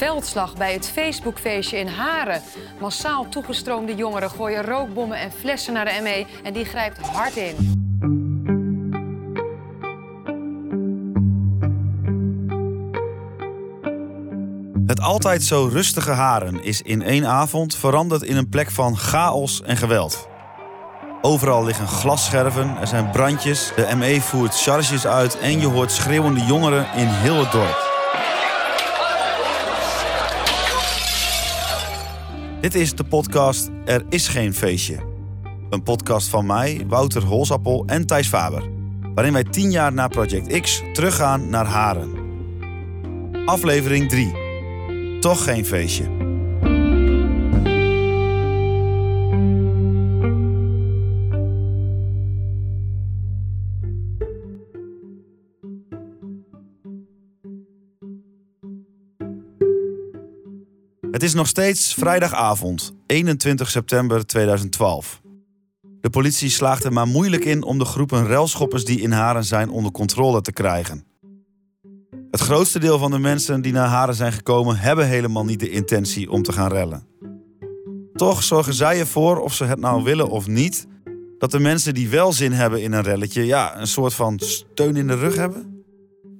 [0.00, 2.42] Veldslag bij het Facebookfeestje in Haren.
[2.78, 7.56] Massaal toegestroomde jongeren gooien rookbommen en flessen naar de ME en die grijpt hard in.
[14.86, 19.62] Het altijd zo rustige Haren is in één avond veranderd in een plek van chaos
[19.62, 20.28] en geweld.
[21.22, 26.44] Overal liggen glasscherven, er zijn brandjes, de ME voert charges uit en je hoort schreeuwende
[26.44, 27.89] jongeren in heel het dorp.
[32.60, 34.98] Dit is de podcast Er is geen feestje.
[35.70, 38.62] Een podcast van mij, Wouter Holsappel en Thijs Faber.
[39.14, 42.10] Waarin wij tien jaar na Project X teruggaan naar Haren.
[43.44, 45.20] Aflevering 3.
[45.20, 46.19] Toch geen feestje.
[61.20, 65.20] Het is nog steeds vrijdagavond, 21 september 2012.
[66.00, 69.70] De politie slaagt er maar moeilijk in om de groepen relschoppers die in Haren zijn
[69.70, 71.04] onder controle te krijgen.
[72.30, 75.70] Het grootste deel van de mensen die naar Haren zijn gekomen hebben helemaal niet de
[75.70, 77.06] intentie om te gaan rellen.
[78.12, 80.86] Toch zorgen zij ervoor, of ze het nou willen of niet,
[81.38, 84.96] dat de mensen die wel zin hebben in een relletje, ja, een soort van steun
[84.96, 85.69] in de rug hebben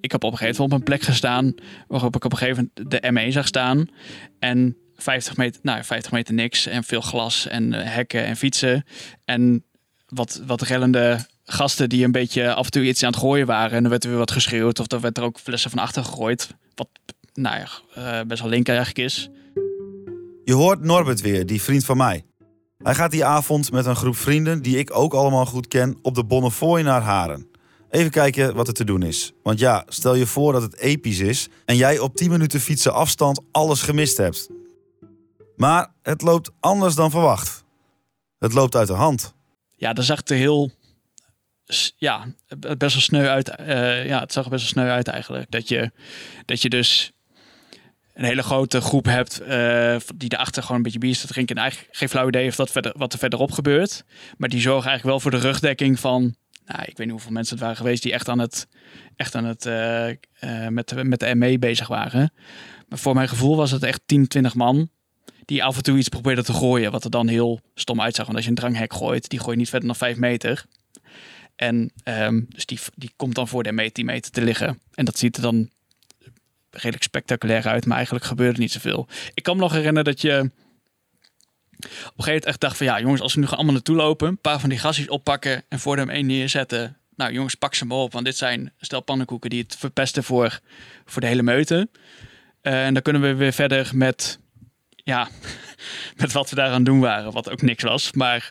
[0.00, 1.54] ik heb op een gegeven moment op een plek gestaan
[1.88, 3.88] waarop ik op een gegeven moment de ME zag staan.
[4.38, 8.84] En 50 meter, nou 50 meter niks en veel glas en uh, hekken en fietsen.
[9.24, 9.64] En
[10.06, 13.76] wat, wat rellende gasten die een beetje af en toe iets aan het gooien waren.
[13.76, 16.04] En dan werd er weer wat geschreeuwd of dan werd er ook flessen van achter
[16.04, 16.54] gegooid.
[16.74, 16.88] Wat
[17.32, 17.68] nou ja,
[18.20, 19.28] uh, best wel link eigenlijk is.
[20.44, 22.24] Je hoort Norbert weer, die vriend van mij.
[22.78, 26.14] Hij gaat die avond met een groep vrienden, die ik ook allemaal goed ken, op
[26.14, 27.49] de Bonnefoy naar Haren.
[27.90, 29.32] Even kijken wat er te doen is.
[29.42, 32.92] Want ja, stel je voor dat het episch is en jij op 10 minuten fietsen
[32.92, 34.48] afstand alles gemist hebt.
[35.56, 37.64] Maar het loopt anders dan verwacht.
[38.38, 39.34] Het loopt uit de hand.
[39.76, 40.70] Ja, dat zag er heel.
[41.96, 42.26] Ja,
[42.58, 43.52] best wel sneu uit.
[43.60, 45.50] Uh, ja, het zag er best wel sneu uit eigenlijk.
[45.50, 45.90] Dat je,
[46.44, 47.12] dat je dus
[48.14, 51.56] een hele grote groep hebt uh, die erachter gewoon een beetje bier staat drinken.
[51.56, 54.04] En eigenlijk geen flauw idee of verder, wat er verderop gebeurt.
[54.36, 56.34] Maar die zorgen eigenlijk wel voor de rugdekking van
[56.72, 58.68] nou, ik weet niet hoeveel mensen het waren geweest die echt aan het,
[59.16, 62.32] echt aan het uh, uh, met, met de ME bezig waren.
[62.88, 64.90] Maar voor mijn gevoel was het echt 10, 20 man
[65.44, 66.90] die af en toe iets probeerden te gooien.
[66.90, 68.24] Wat er dan heel stom uitzag.
[68.24, 70.64] Want als je een dranghek gooit, die gooi je niet verder dan 5 meter.
[71.56, 74.80] En um, dus die, die komt dan voor de ME 10 meter te liggen.
[74.94, 75.70] En dat ziet er dan
[76.70, 77.86] redelijk spectaculair uit.
[77.86, 79.08] Maar eigenlijk gebeurde niet zoveel.
[79.34, 80.50] Ik kan me nog herinneren dat je
[81.84, 84.28] een gegeven moment echt dacht van ja jongens, als we nu gaan allemaal naartoe lopen,
[84.28, 86.96] een paar van die gassies oppakken en voor hem één neerzetten.
[87.16, 90.60] Nou jongens, pak ze maar op, want dit zijn stel pannenkoeken die het verpesten voor,
[91.04, 91.88] voor de hele meute.
[92.62, 94.38] Uh, en dan kunnen we weer verder met,
[94.96, 95.28] ja,
[96.16, 98.12] met wat we daaraan doen waren, wat ook niks was.
[98.12, 98.50] Maar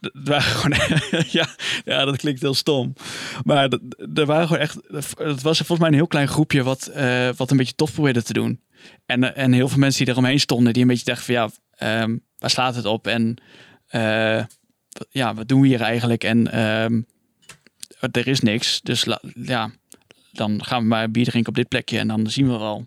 [0.00, 1.00] het waren gewoon,
[1.40, 1.48] ja,
[1.84, 2.94] ja, dat klinkt heel stom.
[3.44, 3.68] Maar
[4.14, 4.78] er waren gewoon echt,
[5.18, 8.22] het was volgens mij een heel klein groepje wat, uh, wat een beetje tof probeerde
[8.22, 8.60] te doen.
[9.06, 12.22] En, en heel veel mensen die eromheen stonden, die een beetje dachten van ja, um,
[12.38, 13.06] waar slaat het op?
[13.06, 13.36] En
[13.90, 14.44] uh,
[15.10, 16.24] ja, wat doen we hier eigenlijk?
[16.24, 16.84] En uh,
[18.00, 18.80] er is niks.
[18.80, 19.70] Dus ja,
[20.32, 22.84] dan gaan we maar bier drinken op dit plekje en dan zien we wel.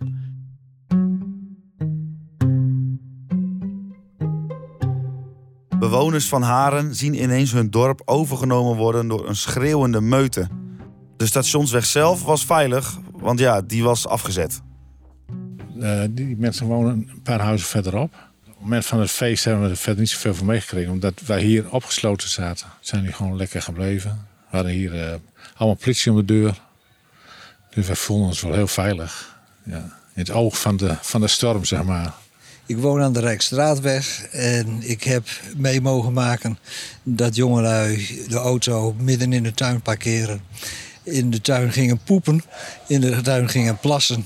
[5.80, 10.47] Bewoners van Haren zien ineens hun dorp overgenomen worden door een schreeuwende meute.
[11.18, 14.62] De stationsweg zelf was veilig, want ja, die was afgezet.
[15.76, 18.27] Uh, die mensen wonen een paar huizen verderop
[18.57, 20.91] het moment van het feest hebben we er verder niet zoveel van meegekregen.
[20.91, 22.68] Omdat wij hier opgesloten zaten.
[22.79, 24.28] Zijn die gewoon lekker gebleven.
[24.50, 25.13] We hadden hier uh,
[25.56, 26.62] allemaal politie om de deur.
[27.69, 29.40] Dus wij voelden ons wel heel veilig.
[29.63, 29.78] Ja.
[30.13, 32.13] In het oog van de, van de storm, zeg maar.
[32.66, 36.57] Ik woon aan de Rijksstraatweg en ik heb mee mogen maken
[37.03, 40.41] dat jongelui de auto midden in de tuin parkeren.
[41.03, 42.44] In de tuin gingen poepen,
[42.88, 44.25] in de tuin gingen plassen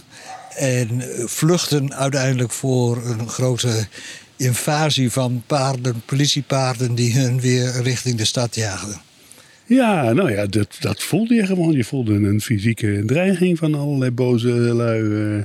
[0.55, 3.87] en vluchten uiteindelijk voor een grote
[4.35, 9.01] invasie van paarden, politiepaarden die hun weer richting de stad jaagden.
[9.65, 11.71] Ja, nou ja, dat, dat voelde je gewoon.
[11.71, 15.41] Je voelde een fysieke dreiging van allerlei boze lui uh,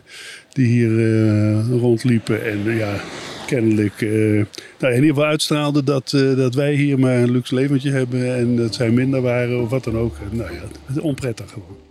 [0.52, 2.46] die hier uh, rondliepen.
[2.46, 3.00] En ja,
[3.46, 4.00] kennelijk
[4.78, 8.56] nou, in ieder geval uitstraalden dat, dat wij hier maar een luxe leventje hebben en
[8.56, 10.16] dat zij minder waren of wat dan ook.
[10.30, 11.85] Nou ja, onprettig gewoon.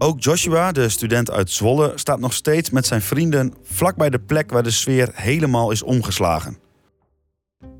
[0.00, 4.50] Ook Joshua, de student uit Zwolle, staat nog steeds met zijn vrienden vlakbij de plek
[4.50, 6.58] waar de sfeer helemaal is omgeslagen.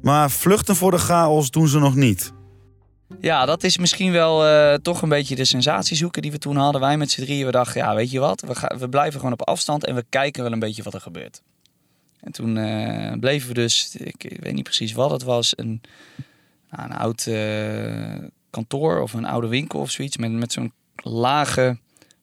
[0.03, 2.32] Maar vluchten voor de chaos doen ze nog niet.
[3.20, 6.56] Ja, dat is misschien wel eh, toch een beetje de sensatie zoeken die we toen
[6.56, 6.81] hadden.
[6.81, 9.49] Wij met z'n drieën, we dachten, ja, weet je wat, we, we blijven gewoon op
[9.49, 11.43] afstand en we kijken wel een beetje wat er gebeurt.
[12.21, 15.81] En toen eh, bleven we dus, ik, ik weet niet precies wat het was, een,
[16.71, 21.79] nou, een oud eh, kantoor of een oude winkel of zoiets met, met zo'n lage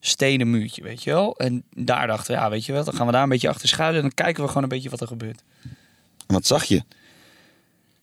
[0.08, 1.38] stenen muurtje, weet je wel.
[1.38, 3.68] En daar dachten we, ja, weet je wel, dan gaan we daar een beetje achter
[3.68, 5.44] schuilen en dan kijken we gewoon een beetje wat er gebeurt.
[6.28, 6.84] Wat zag je?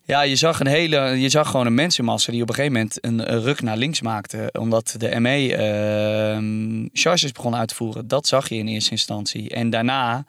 [0.05, 3.05] Ja, je zag, een hele, je zag gewoon een mensenmassa die op een gegeven moment
[3.05, 4.55] een, een ruk naar links maakte.
[4.59, 8.09] Omdat de ME ehm charges begon uit te voeren.
[8.09, 9.51] Dat zag je in eerste instantie.
[9.51, 10.25] En daarna,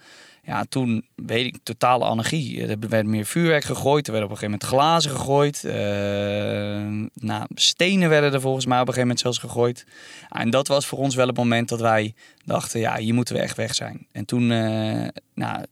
[0.45, 2.67] ja, toen weet ik, totale anarchie.
[2.67, 4.07] Er werd meer vuurwerk gegooid.
[4.07, 5.63] Er werden op een gegeven moment glazen gegooid.
[5.63, 9.85] Ehm, nou, stenen werden er volgens mij op een gegeven moment zelfs gegooid.
[10.29, 12.13] Ja, en dat was voor ons wel het moment dat wij
[12.45, 14.07] dachten, ja, hier moeten we echt weg zijn.
[14.11, 15.65] En toen, eh, nou,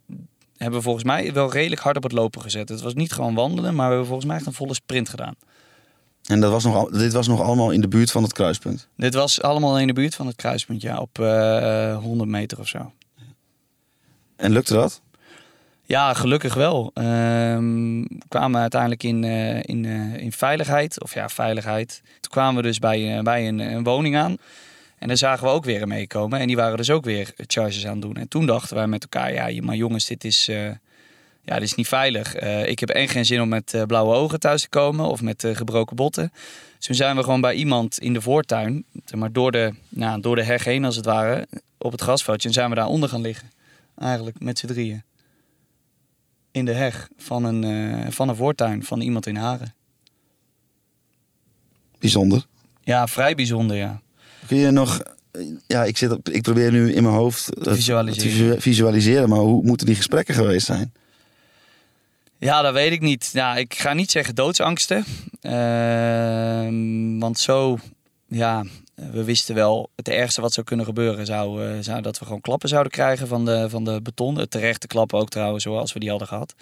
[0.58, 2.70] hebben we volgens mij wel redelijk hard op het lopen gezet.
[2.70, 5.36] Het was niet gewoon wandelen, maar we hebben volgens mij echt een volle sprint gedaan.
[6.26, 8.88] En dat was nog, dit was nog allemaal in de buurt van het kruispunt.
[8.98, 12.68] Dit was allemaal in de buurt van het kruispunt, ja, op eh 100 meter of
[12.68, 12.92] zo.
[14.42, 15.02] En lukte dat?
[15.86, 16.92] Ja, gelukkig wel.
[16.94, 22.02] Ehm, we kwamen uiteindelijk in, eh, in, eh, in veiligheid, of ja, veiligheid.
[22.04, 24.38] Toen kwamen we dus bij, eh, bij een, een woning aan.
[24.98, 26.40] En daar zagen we ook weer meekomen.
[26.40, 28.16] En die waren dus ook weer charges aan het doen.
[28.16, 30.46] En toen dachten wij met elkaar, ja, maar jongens, dit is,
[31.44, 32.36] ja, dit is niet veilig.
[32.66, 35.96] Ik heb en geen zin om met blauwe ogen thuis te komen of met gebroken
[35.96, 36.32] botten.
[36.78, 38.86] Dus toen zijn we gewoon bij iemand in de voortuin,
[39.16, 41.48] maar door de, nou, door de heg heen als het ware,
[41.78, 42.48] op het grasveldje.
[42.48, 43.52] En zijn we daaronder gaan liggen.
[44.02, 45.04] Eigenlijk met z'n drieën.
[46.52, 49.74] In de heg van een, eh, van een voortuin van iemand in Haren.
[52.00, 52.46] Bijzonder.
[52.84, 54.02] Ja, vrij bijzonder, ja.
[54.48, 55.02] Kun je nog...
[55.68, 58.30] Ja, ik, zit op, ik probeer nu in mijn hoofd Visualiseren.
[58.30, 59.30] te visu- visualiseren.
[59.30, 60.94] Maar hoe moeten die gesprekken geweest zijn?
[62.38, 63.30] Ja, dat weet ik niet.
[63.34, 65.06] Ja, ik ga niet zeggen doodsangsten.
[65.42, 67.78] Ehm, want zo,
[68.28, 68.66] ja,
[69.12, 71.26] we wisten wel het ergste wat zou kunnen gebeuren.
[71.26, 74.48] Zou, eh, zou dat we gewoon klappen zouden krijgen van de, van de beton.
[74.48, 76.56] Terechte klappen ook trouwens, zoals we die hadden gehad.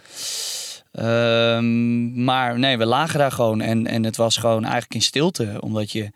[0.91, 5.57] Ehm, maar nee, we lagen daar gewoon en, en het was gewoon eigenlijk in stilte.
[5.59, 6.12] Omdat je,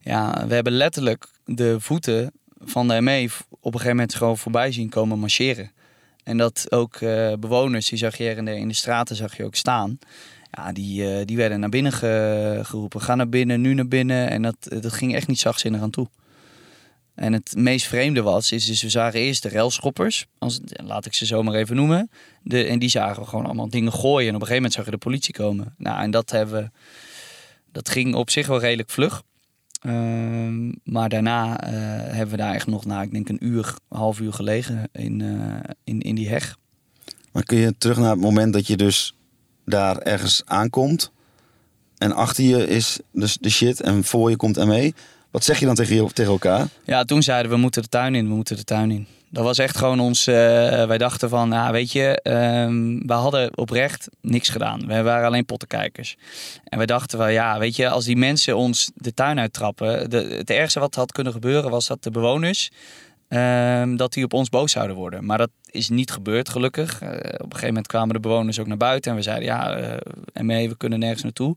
[0.00, 4.72] ja, we hebben letterlijk de voeten van de ME op een gegeven moment gewoon voorbij
[4.72, 5.70] zien komen marcheren.
[6.24, 9.36] En dat ook eh, bewoners, die zag je hier in de, in de straten zag
[9.36, 9.98] je ook staan.
[10.50, 13.00] Ja, die, eh, die werden naar binnen ge- geroepen.
[13.00, 14.30] Ga naar binnen, nu naar binnen.
[14.30, 16.08] En dat, dat ging echt niet zachtzinnig aan toe.
[17.14, 20.26] En het meest vreemde was, is dus we zagen eerst de railschoppers.
[20.38, 22.10] Als, laat ik ze zo maar even noemen.
[22.42, 24.28] De, en die zagen gewoon allemaal dingen gooien.
[24.28, 25.74] En op een gegeven moment zag je de politie komen.
[25.78, 26.72] Nou, en dat hebben.
[27.72, 29.22] Dat ging op zich wel redelijk vlug.
[29.80, 31.72] Ehm, maar daarna eh,
[32.14, 35.20] hebben we daar echt nog, na ik denk een uur, een half uur gelegen in,
[35.20, 36.56] eh, in, in die heg.
[37.32, 39.14] Maar kun je terug naar het moment dat je dus
[39.70, 41.10] daar ergens aankomt...
[41.98, 44.92] en achter je is dus de shit en voor je komt ME...
[45.30, 46.68] Wat zeg je dan tegen, je, tegen elkaar?
[46.84, 49.06] Ja, toen zeiden we, moeten de tuin in, we moeten de tuin in.
[49.28, 50.34] Dat was echt gewoon ons, eh,
[50.86, 54.86] wij dachten van, nou weet je, ehm, we hadden oprecht niks gedaan.
[54.86, 56.16] We waren alleen pottenkijkers.
[56.64, 60.34] En wij dachten van, ja weet je, als die mensen ons de tuin uittrappen, de,
[60.38, 62.70] het ergste wat had kunnen gebeuren was dat de bewoners,
[63.30, 65.24] ehm, dat die op ons boos zouden worden.
[65.24, 67.00] Maar dat is niet gebeurd gelukkig.
[67.00, 69.76] Eh, op een gegeven moment kwamen de bewoners ook naar buiten en we zeiden, ja,
[69.76, 71.56] eh ME, we kunnen nergens naartoe.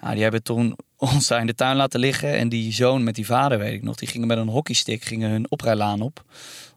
[0.00, 2.36] Nou, die hebben toen ons daar in de tuin laten liggen.
[2.36, 5.30] En die zoon met die vader, weet ik nog, die gingen met een hockeystick gingen
[5.30, 6.24] hun oprijlaan op.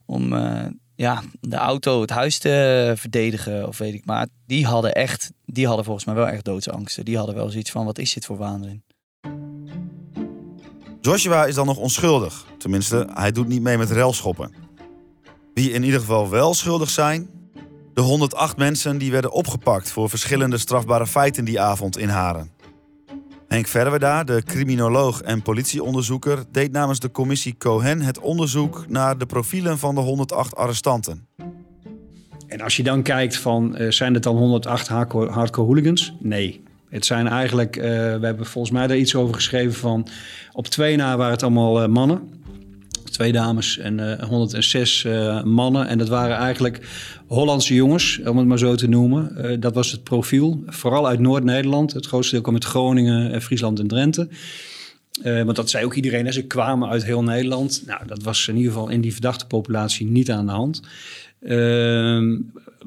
[0.06, 0.65] Om eh,
[0.96, 4.06] ja, de auto, het huis te verdedigen of weet ik.
[4.06, 7.06] Maar die hadden echt, die hadden volgens mij wel echt doodsangsten.
[7.06, 8.84] Die hadden wel zoiets van, wat is dit voor waanzin?
[11.06, 12.46] Joshua is dan nog onschuldig.
[12.58, 14.54] Tenminste, hij doet niet mee met relschoppen.
[15.54, 17.30] Wie in ieder geval wel schuldig zijn...
[17.94, 19.92] de 108 mensen die werden opgepakt...
[19.92, 22.52] voor verschillende strafbare feiten die avond in Haren.
[23.48, 26.44] Henk Verwerda, de criminoloog en politieonderzoeker...
[26.52, 28.86] deed namens de commissie Cohen het onderzoek...
[28.88, 31.28] naar de profielen van de 108 arrestanten.
[32.48, 36.14] En als je dan kijkt van, eh, zijn het dan 108 hardcore, hardcore hooligans?
[36.20, 36.64] Nee.
[36.96, 40.08] Het zijn eigenlijk, eh, we hebben volgens mij daar iets over geschreven van...
[40.52, 42.22] op twee na waren het allemaal eh, mannen.
[43.12, 45.88] Twee dames en eh, 106 eh, mannen.
[45.88, 46.80] En dat waren eigenlijk
[47.28, 49.60] Hollandse jongens, om het maar zo te noemen.
[49.60, 50.64] Dat was het profiel.
[50.66, 51.94] Vooral uit Noord-Nederland.
[51.94, 54.28] Het grootste deel kwam uit Groningen, Friesland en Drenthe.
[55.24, 56.34] Want dat zei ook iedereen.
[56.34, 57.84] Ze kwamen uit heel Nederland.
[57.86, 60.82] Nou, dat was in ieder geval in die verdachte populatie niet aan de hand.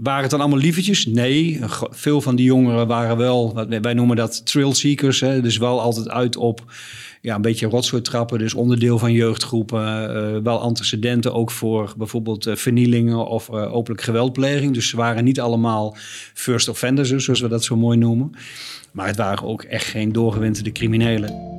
[0.03, 1.07] Waren het dan allemaal lievertjes?
[1.07, 5.21] Nee, veel van die jongeren waren wel, wij noemen dat trailseekers.
[5.21, 5.41] Hè?
[5.41, 6.65] Dus wel altijd uit op
[7.21, 8.39] ja, een beetje rotzooi trappen.
[8.39, 10.15] Dus onderdeel van jeugdgroepen.
[10.15, 14.75] Eh, wel antecedenten ook voor bijvoorbeeld eh, vernielingen of eh, openlijk geweldpleging.
[14.75, 15.97] Dus ze waren niet allemaal
[16.35, 18.31] first offenders, zoals we dat zo mooi noemen.
[18.93, 21.57] Maar het waren ook echt geen doorgewinterde criminelen.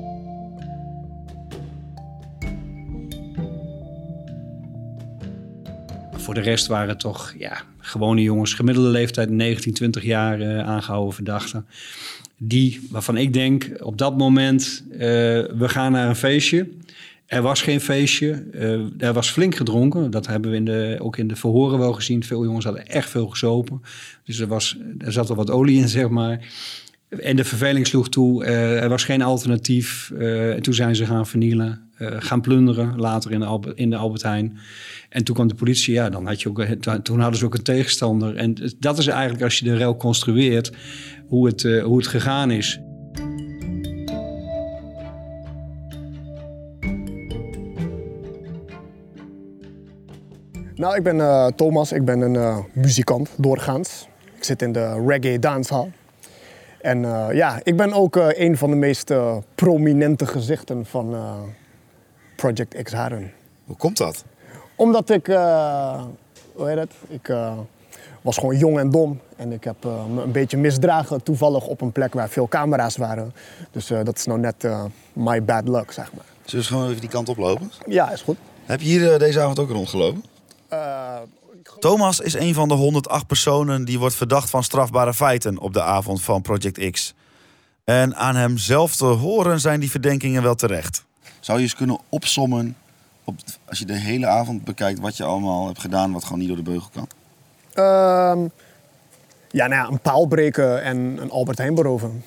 [6.11, 10.67] Voor de rest waren het toch, ja, gewone jongens, gemiddelde leeftijd 19, 20 jaar uh,
[10.67, 11.65] aangehouden verdachten.
[12.37, 16.67] Die, waarvan ik denk, op dat moment, uh, we gaan naar een feestje.
[17.25, 18.43] Er was geen feestje.
[18.53, 20.11] Uh, er was flink gedronken.
[20.11, 22.23] Dat hebben we in de, ook in de verhoren wel gezien.
[22.23, 23.81] Veel jongens hadden echt veel gezopen.
[24.23, 26.47] Dus er, was, er zat al wat olie in, zeg maar.
[27.09, 28.45] En de verveling sloeg toe.
[28.45, 30.11] Uh, er was geen alternatief.
[30.13, 31.87] Uh, en toen zijn ze gaan vernielen.
[31.99, 34.57] gaan plunderen, later in de, Albert, in de Albert Heijn.
[35.09, 35.93] En toen kwam de politie.
[35.93, 36.63] Ja, dan had je ook,
[37.03, 38.35] toen hadden ze ook een tegenstander.
[38.35, 40.71] En dat is eigenlijk, als je de rel construeert...
[41.27, 42.79] hoe het, hoe het gegaan is.
[50.75, 51.91] Nou, ik ben Thomas.
[51.91, 54.07] Ik ben een muzikant doorgaans.
[54.35, 55.91] Ik zit in de reggae dancehall.
[56.81, 59.13] En uh, ja, ik ben ook een van de meest
[59.55, 61.15] prominente gezichten van
[62.35, 63.31] Project X Haren.
[63.65, 64.23] Hoe komt dat?
[64.75, 65.25] Omdat ik,
[66.53, 66.93] hoe heet het?
[67.07, 67.33] Ik
[68.21, 69.19] was gewoon jong en dom.
[69.35, 73.33] En ik heb me een beetje misdragen toevallig op een plek waar veel camera's waren.
[73.71, 74.67] Dus dat is nou net
[75.13, 76.25] my bad luck, zeg maar.
[76.45, 77.71] Zullen we gewoon even die kant oplopen?
[77.87, 78.37] Ja, is goed.
[78.65, 80.23] Heb je hier deze avond ook rondgelopen?
[81.79, 85.81] Thomas is een van de 108 personen die wordt verdacht van strafbare feiten op de
[85.81, 87.13] avond van Project X.
[87.83, 91.05] En aan hem zelf te horen zijn die verdenkingen wel terecht.
[91.39, 92.75] Zou je eens kunnen opsommen,
[93.23, 96.47] op, als je de hele avond bekijkt, wat je allemaal hebt gedaan wat gewoon niet
[96.47, 97.07] door de beugel kan?
[97.73, 98.49] Uh,
[99.51, 102.23] ja, nou ja, een paal breken en een Albert Heijn beroven.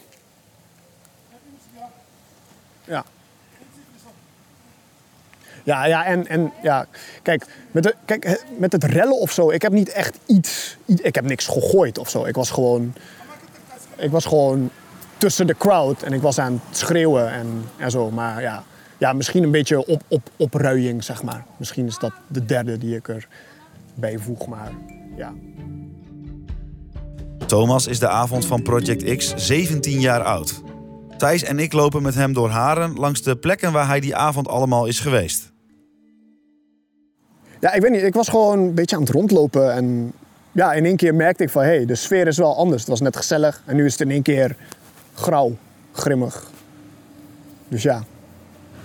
[5.62, 6.86] Ja, ja, en, en ja,
[7.22, 11.14] kijk met, de, kijk, met het rellen of zo, ik heb niet echt iets, ik
[11.14, 12.24] heb niks gegooid of zo.
[12.24, 12.94] Ik was gewoon,
[13.96, 14.70] ik was gewoon
[15.18, 18.10] tussen de crowd en ik was aan het schreeuwen en, en zo.
[18.10, 18.64] Maar ja,
[18.98, 21.44] ja, misschien een beetje op, op, opruiing, zeg maar.
[21.56, 23.08] Misschien is dat de derde die ik
[23.94, 24.72] erbij voeg, maar
[25.16, 25.32] ja.
[27.46, 30.62] Thomas is de avond van Project X 17 jaar oud.
[31.18, 34.48] Thijs en ik lopen met hem door Haren langs de plekken waar hij die avond
[34.48, 35.51] allemaal is geweest.
[37.62, 38.02] Ja, ik weet niet.
[38.02, 39.72] Ik was gewoon een beetje aan het rondlopen.
[39.72, 40.12] En
[40.52, 41.62] ja, in één keer merkte ik van...
[41.62, 42.80] hé, hey, de sfeer is wel anders.
[42.80, 43.62] Het was net gezellig.
[43.66, 44.56] En nu is het in één keer
[45.14, 45.56] grauw,
[45.92, 46.50] grimmig.
[47.68, 48.02] Dus ja.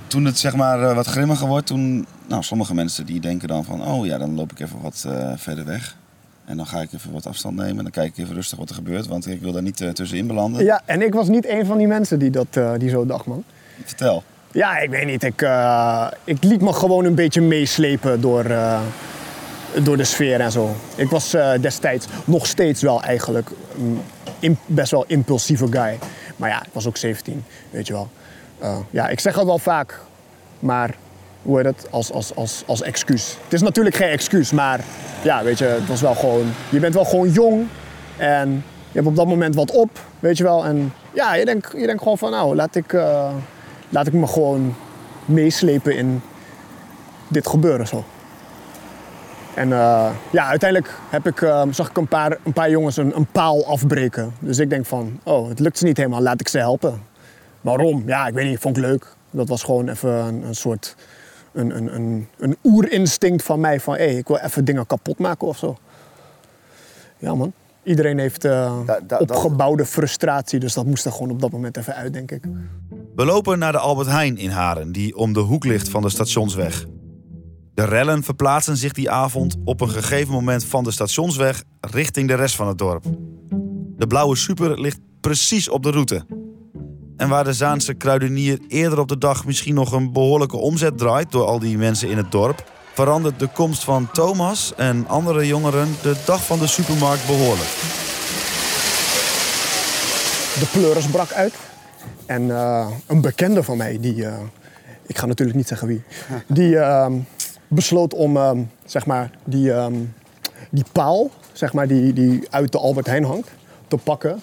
[0.07, 2.05] Toen het zeg maar eh, wat grimmiger wordt, toen...
[2.27, 3.87] Nou, sommige mensen die denken dan van...
[3.87, 5.97] oh ja, dan loop ik even wat uh, verder weg.
[6.45, 7.77] En dan ga ik even wat afstand nemen.
[7.77, 9.07] En dan kijk ik even rustig wat er gebeurt.
[9.07, 10.63] Want ik wil daar niet uh, tussenin belanden.
[10.63, 13.43] Ja, en ik was niet een van die mensen die, dat, die zo dacht, man.
[13.83, 14.23] Vertel.
[14.51, 15.23] Ja, ik weet niet.
[15.23, 18.79] Ik, uh, ik liet me gewoon een beetje meeslepen door, uh,
[19.83, 20.75] door de sfeer en zo.
[20.95, 23.49] Ik was uh, destijds nog steeds wel eigenlijk
[24.65, 25.97] best wel impulsieve guy.
[26.35, 28.09] Maar ja, ik was ook 17, weet je wel.
[28.89, 29.99] ja, ik zeg het wel vaak,
[30.59, 30.95] maar
[31.41, 33.37] hoe heet het, als, als, als, als excuus.
[33.43, 34.79] Het is natuurlijk geen excuus, maar
[35.23, 36.53] ja, weet je, het was wel gewoon...
[36.69, 37.67] Je bent wel gewoon jong
[38.17, 39.89] en je hebt op dat moment wat op,
[40.19, 40.65] weet je wel.
[40.65, 42.93] En ja, je denkt je denkt gewoon van, nou, laat ik
[43.89, 44.75] laat ik me gewoon
[45.25, 46.21] meeslepen in
[47.27, 48.03] dit gebeuren zo.
[49.55, 53.15] En uh, ja, uiteindelijk heb ik, uh, zag ik een paar, een paar jongens een,
[53.15, 54.33] een, paal afbreken.
[54.39, 57.01] Dus ik denk van, oh, het lukt ze niet helemaal, laat ik ze helpen.
[57.61, 58.03] Waarom?
[58.05, 59.15] Ja, ik weet niet, vond ik leuk.
[59.31, 60.95] Dat was gewoon even een, een soort,
[61.51, 65.17] een, een, een, een oerinstinct van mij van, hé, hey, ik wil even dingen kapot
[65.17, 65.77] maken of zo.
[67.17, 67.53] Ja man,
[67.83, 71.77] iedereen heeft uh, da, da, opgebouwde frustratie, dus dat moest er gewoon op dat moment
[71.77, 72.43] even uit, denk ik.
[73.17, 76.09] We lopen naar de Albert Heijn in Haren, die om de hoek ligt van de
[76.09, 76.85] stationsweg.
[77.73, 82.33] De rellen verplaatsen zich die avond op een gegeven moment van de stationsweg richting de
[82.33, 83.03] rest van het dorp.
[83.97, 86.25] De blauwe super ligt precies op de route.
[87.15, 91.31] En waar de Zaanse kruidenier eerder op de dag misschien nog een behoorlijke omzet draait
[91.31, 95.95] door al die mensen in het dorp, verandert de komst van Thomas en andere jongeren
[96.01, 97.69] de dag van de supermarkt behoorlijk.
[100.59, 101.53] De pleuris brak uit.
[102.25, 104.33] En uh, een bekende van mij, die, uh,
[105.05, 106.03] ik ga natuurlijk niet zeggen wie,
[106.47, 107.11] die uh,
[107.67, 109.95] besloot om ehm, zeg maar, die, ehm,
[110.69, 113.49] die paal zeg maar, die, die uit de Albert Heijn hangt
[113.87, 114.39] te pakken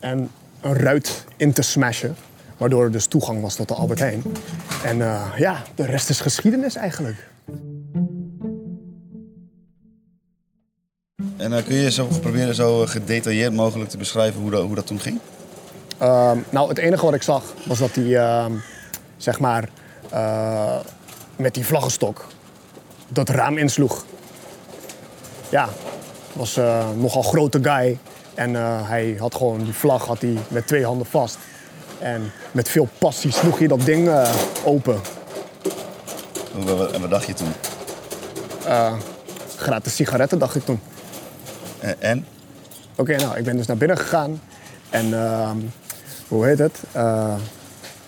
[0.00, 2.16] en een ruit in te smashen.
[2.56, 4.22] Waardoor er dus toegang was tot de Albert Heijn.
[4.84, 7.30] En eh, ja, de rest is geschiedenis eigenlijk.
[11.36, 15.00] En kun je zo proberen zo gedetailleerd mogelijk te beschrijven hoe dat, hoe dat toen
[15.00, 15.20] ging?
[16.04, 18.46] Uh, nou, het enige wat ik zag was dat hij, uh,
[19.16, 19.68] zeg maar,
[20.12, 20.76] uh,
[21.36, 22.26] met die vlaggenstok
[23.08, 24.04] dat raam insloeg.
[25.48, 25.68] Ja,
[26.32, 27.98] was uh, nogal grote guy.
[28.34, 31.38] En eh, hij had gewoon die vlag had hij met twee handen vast.
[31.98, 34.10] En met veel passie sloeg hij dat ding
[34.64, 35.00] open.
[36.92, 37.52] En wat dacht je toen?
[39.56, 40.80] gratis sigaretten, dacht ik toen.
[41.78, 42.26] Eh, En?
[42.96, 44.40] Oké, nou, ik ben dus naar binnen gegaan.
[44.90, 45.58] En ehm,
[46.34, 46.82] hoe heet het?
[46.92, 47.34] Eh,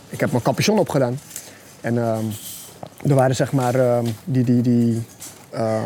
[0.09, 1.18] ik heb mijn capuchon opgedaan.
[1.80, 2.25] En ehm,
[3.09, 5.02] er waren zeg maar ehm, die, die, die,
[5.50, 5.83] eh,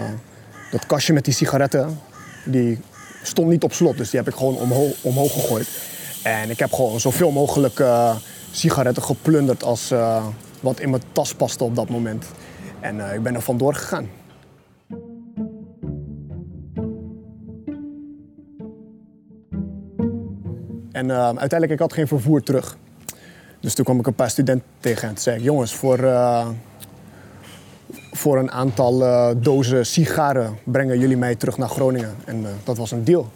[0.70, 2.00] dat kastje met die sigaretten,
[2.44, 2.80] die
[3.22, 3.96] stond niet op slot.
[3.96, 5.68] Dus die heb ik gewoon omhoog, omhoog gegooid.
[6.22, 8.16] En ik heb gewoon zoveel mogelijk eh,
[8.50, 9.92] sigaretten geplunderd als
[10.60, 12.24] wat in mijn tas paste op dat moment.
[12.80, 14.19] En ik ben er vandoor gegaan.
[21.00, 22.76] En eh, uiteindelijk, ik had geen vervoer terug.
[23.60, 25.42] Dus toen kwam ik een paar studenten tegen en toen zei ik...
[25.42, 26.48] jongens, voor, eh,
[28.12, 32.14] voor een aantal eh, dozen sigaren brengen jullie mij terug naar Groningen.
[32.24, 33.30] En eh, dat was een deal.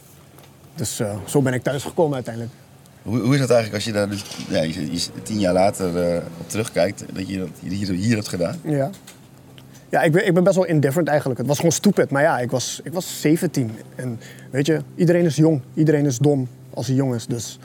[0.74, 2.54] Dus zo ben ik thuisgekomen uiteindelijk.
[3.02, 6.16] Hoe, hoe is dat eigenlijk als je daar dus, ja, je, je- tien jaar later
[6.40, 8.56] op terugkijkt, dat je dat hier, hier hebt gedaan?
[8.62, 8.90] Ja.
[9.88, 11.38] Ja, ik ben, ik ben best wel indifferent eigenlijk.
[11.38, 12.10] Het was gewoon stupid.
[12.10, 13.70] Maar ja, ik was, ik was 17.
[13.94, 15.60] En weet je, iedereen is jong.
[15.74, 17.26] Iedereen is dom als hij jong is.
[17.26, 17.58] Dus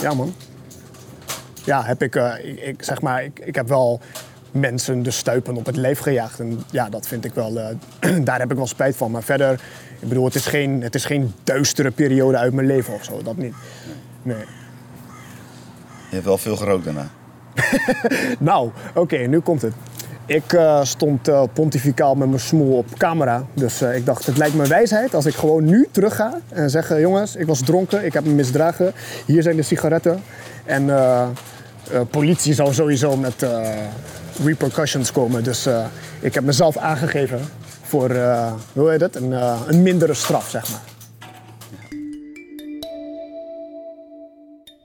[0.00, 0.34] ja, man.
[1.64, 4.00] Ja, heb ik, eh, ik, ik zeg maar, ik, ik heb wel
[4.50, 6.40] mensen de stuipen op het lijf gejaagd.
[6.40, 7.76] En ja, dat vind ik wel, eh,
[8.24, 9.10] daar heb ik wel spijt van.
[9.10, 9.60] Maar verder,
[9.98, 13.22] ik bedoel, het is, geen, het is geen duistere periode uit mijn leven of zo.
[13.22, 13.54] Dat niet.
[14.22, 14.44] Nee.
[16.08, 17.08] Je hebt wel veel gerookt daarna.
[18.38, 19.74] Nou, oké, nu komt het.
[20.28, 23.46] Ik eh, stond eh, pontificaal met mijn smoel op camera.
[23.54, 26.70] Dus eh, ik dacht, het lijkt me wijsheid als ik gewoon nu terug ga en
[26.70, 26.98] zeg...
[27.00, 28.92] jongens, ik was dronken, ik heb me misdragen.
[29.26, 30.22] Hier zijn de sigaretten.
[30.64, 30.90] En
[32.10, 33.46] politie zal sowieso met
[34.44, 35.44] repercussions komen.
[35.44, 35.68] Dus
[36.20, 37.40] ik heb mezelf aangegeven
[37.82, 38.10] voor,
[38.72, 39.32] hoe heet het, een,
[39.66, 40.80] een mindere straf, zeg maar.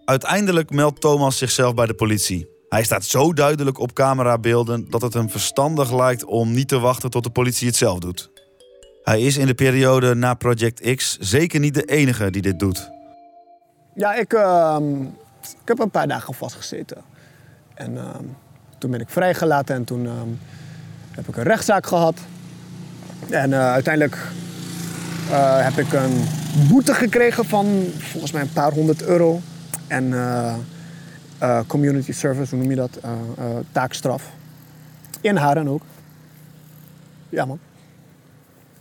[0.06, 2.53] Uiteindelijk meldt Thomas zichzelf bij de politie.
[2.74, 7.10] Hij staat zo duidelijk op camerabeelden dat het hem verstandig lijkt om niet te wachten
[7.10, 8.32] tot de politie het zelf doet.
[9.04, 12.92] Hij is in de periode na Project X zeker niet de enige die dit doet.
[13.96, 15.02] Ja, ik, ehm,
[15.42, 16.98] ik heb een paar dagen vastgezeten.
[17.74, 18.24] En ehm,
[18.78, 20.30] toen ben ik vrijgelaten en toen ehm,
[21.12, 22.20] heb ik een rechtszaak gehad.
[23.30, 24.28] En eh, uiteindelijk
[25.30, 26.24] eh, heb ik een
[26.70, 29.42] boete gekregen van volgens mij een paar honderd euro.
[29.88, 30.14] En
[31.44, 33.00] eh, community service, hoe noem je dat?
[33.02, 34.32] Eh, eh, taakstraf.
[35.22, 35.82] In Haren ook.
[37.30, 37.60] Ja man.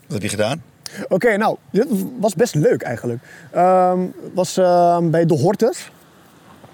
[0.00, 0.62] Wat heb je gedaan?
[1.08, 1.86] Oké, nou, dit
[2.18, 3.22] was best leuk eigenlijk.
[3.50, 5.90] Ehm, Het was ehm, bij de Hortus.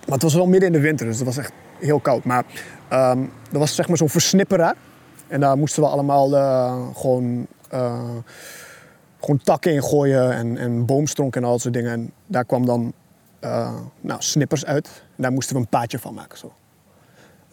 [0.04, 2.24] Maar het was wel midden in de winter, dus het was echt heel koud.
[2.24, 2.44] Maar
[2.88, 3.22] ehm,
[3.52, 4.74] er was zeg maar zo'n versnipperaar.
[5.26, 6.28] En daar moesten we allemaal
[6.94, 7.46] gewoon,
[9.20, 11.92] gewoon takken in gooien en, en boomstronken en al dat soort dingen.
[11.92, 12.92] En daar kwam dan
[13.40, 15.02] eh, nou, snippers uit.
[15.16, 16.38] Daar moesten we een paadje van maken.
[16.38, 16.52] Zo.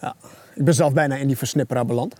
[0.01, 0.15] Ja.
[0.53, 2.15] Ik ben zelf bijna in die versnipperaar beland.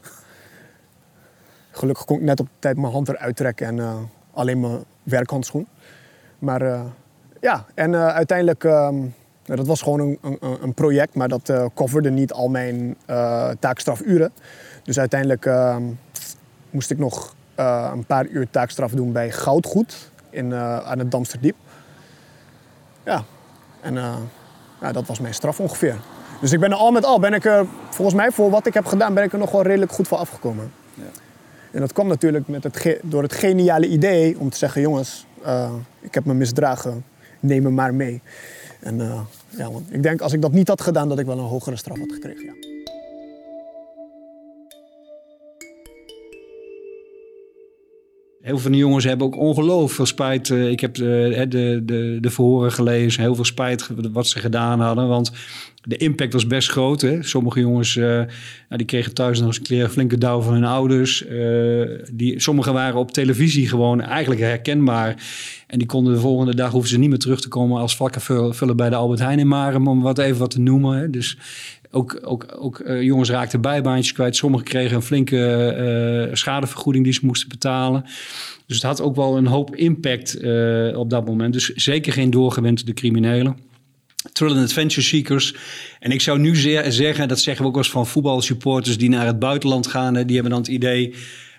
[1.72, 3.98] Gelukkig kon ik net op tijd mijn hand eruit trekken en eh,
[4.34, 5.68] alleen mijn werkhandschoen.
[6.40, 6.82] Maar eh,
[7.42, 8.96] ja, en uiteindelijk, ehm,
[9.44, 12.98] dat was gewoon een, een, een project, maar dat coverde niet al mijn
[13.60, 14.32] taakstrafuren.
[14.84, 15.84] Dus uiteindelijk ehm,
[16.70, 17.36] moest ik nog
[17.92, 21.56] een paar uur taakstraf doen bij Goudgoed in, aan het Damsterdiep.
[23.04, 23.24] Ja,
[23.86, 24.16] en eh,
[24.82, 25.96] ja, dat was mijn straf ongeveer.
[26.42, 28.74] Dus ik ben er al met al, ben ik er, volgens mij voor wat ik
[28.74, 30.72] heb gedaan, ben ik er nog wel redelijk goed voor afgekomen.
[31.72, 35.74] En dat kwam natuurlijk met het door het geniale idee om te zeggen: jongens, eh,
[36.02, 37.06] ik heb me misdragen,
[37.40, 38.22] neem me maar mee.
[38.80, 41.38] En eh, ja, want ik denk als ik dat niet had gedaan, dat ik wel
[41.38, 42.46] een hogere straf had gekregen.
[42.46, 42.75] Ja.
[48.46, 50.50] Heel veel van de jongens hebben ook ongelooflijk veel spijt.
[50.50, 53.22] Eh, Ik heb de, de, de, de verhoren gelezen.
[53.22, 55.08] Heel veel spijt wat ze gedaan hadden.
[55.08, 55.32] Want
[55.84, 57.02] de impact was best groot.
[57.02, 57.24] Hè?
[57.24, 58.28] Sommige jongens eh, nou,
[58.70, 61.26] die kregen thuis nog eens een flinke douw van hun ouders.
[61.28, 61.82] Eh,
[62.14, 65.24] die, sommigen waren op televisie gewoon eigenlijk herkenbaar.
[65.68, 68.22] En die konden de volgende dag hoeven ze niet meer terug te komen als vakken
[68.22, 69.88] vul- vullen bij de Albert Heijn in Marem.
[69.88, 71.12] Om wat even wat te noemen.
[71.12, 71.38] Dus
[71.96, 74.36] ook, ook, ook eh, jongens raakten bijbaantjes kwijt.
[74.36, 75.68] Sommigen kregen een flinke
[76.30, 78.04] eh, schadevergoeding die ze moesten betalen.
[78.68, 81.54] Dus het had ook wel een hoop impact eh, op dat moment.
[81.54, 83.58] Dus zeker geen doorgewinterde criminelen.
[84.32, 85.56] Thrill and Adventure Seekers.
[86.00, 89.26] En ik zou nu zeer zeggen, dat zeggen we ook eens van voetbalsupporters die naar
[89.26, 90.14] het buitenland gaan.
[90.14, 91.14] Die hebben dan het idee,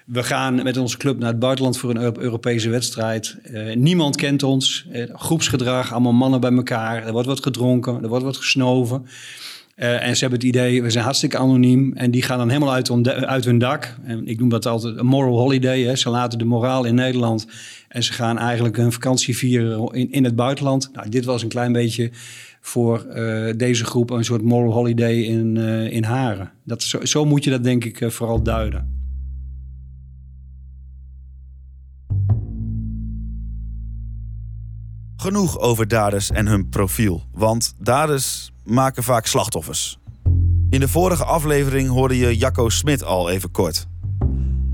[0.06, 3.36] we gaan met onze club naar het buitenland voor een Eu- Europese wedstrijd.
[3.74, 4.86] Niemand kent ons.
[5.12, 7.06] Groepsgedrag, allemaal mannen bij elkaar.
[7.06, 9.06] Er wordt wat gedronken, er wordt wat gesnoven.
[9.76, 11.92] Eh, en ze hebben het idee, we zijn hartstikke anoniem.
[11.94, 13.96] En die gaan dan helemaal uit, hun- uit hun dak.
[14.04, 15.80] En ik noem dat altijd een moral holiday.
[15.82, 15.96] Hè.
[15.96, 17.46] Ze laten de moraal in Nederland.
[17.88, 20.90] En ze gaan eigenlijk een vakantie vieren in, in het buitenland.
[20.92, 22.10] Nou, dit was een klein beetje
[22.60, 26.50] voor eh, deze groep een soort moral holiday in, eh, in Haren.
[26.64, 28.95] Dat, zo, zo moet je dat denk ik vooral duiden.
[35.26, 39.98] Genoeg over daders en hun profiel, want daders maken vaak slachtoffers.
[40.70, 43.86] In de vorige aflevering hoorde je Jacco Smit al even kort.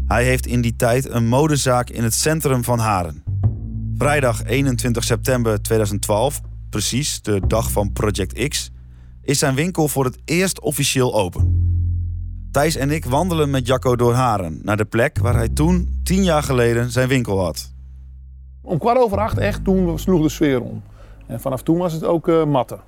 [0.07, 3.23] Hij heeft in die tijd een modezaak in het centrum van Haren.
[3.97, 8.71] Vrijdag 21 september 2012, precies de dag van Project X,
[9.23, 11.71] is zijn winkel voor het eerst officieel open.
[12.51, 16.25] Thijs en ik wandelen met Jacco door Haren naar de plek waar hij toen, tien
[16.25, 17.72] jaar geleden, zijn winkel had.
[18.63, 20.83] Om kwart over acht echt, toen sloeg de sfeer om.
[21.27, 22.81] En vanaf toen was het ook uh, matten.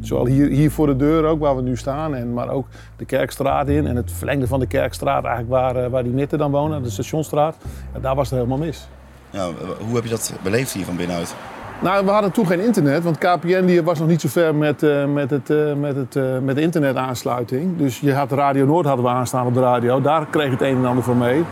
[0.00, 2.66] Zowel hier, hier voor de deur ook, waar we nu staan, en, maar ook
[2.96, 3.86] de Kerkstraat in.
[3.86, 6.90] En het verlengde van de Kerkstraat, eigenlijk waar, uh, waar die Mitten dan wonen, de
[6.90, 7.56] Stationstraat.
[7.94, 8.88] Ja, daar was het helemaal mis.
[9.30, 9.48] Ja,
[9.86, 11.34] hoe heb je dat beleefd hier van binnenuit?
[11.80, 14.82] Nou, we hadden toen geen internet, want KPN die was nog niet zo ver met,
[14.82, 17.76] uh, met, het, uh, met, het, uh, met de internetaansluiting.
[17.78, 20.00] Dus je had Radio Noord hadden we aanstaan op de radio.
[20.00, 21.44] Daar kreeg het een en ander van mee.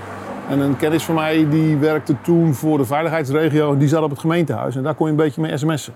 [0.48, 4.10] En een kennis van mij die werkte toen voor de veiligheidsregio en die zat op
[4.10, 4.76] het gemeentehuis.
[4.76, 5.94] En daar kon je een beetje mee sms'en.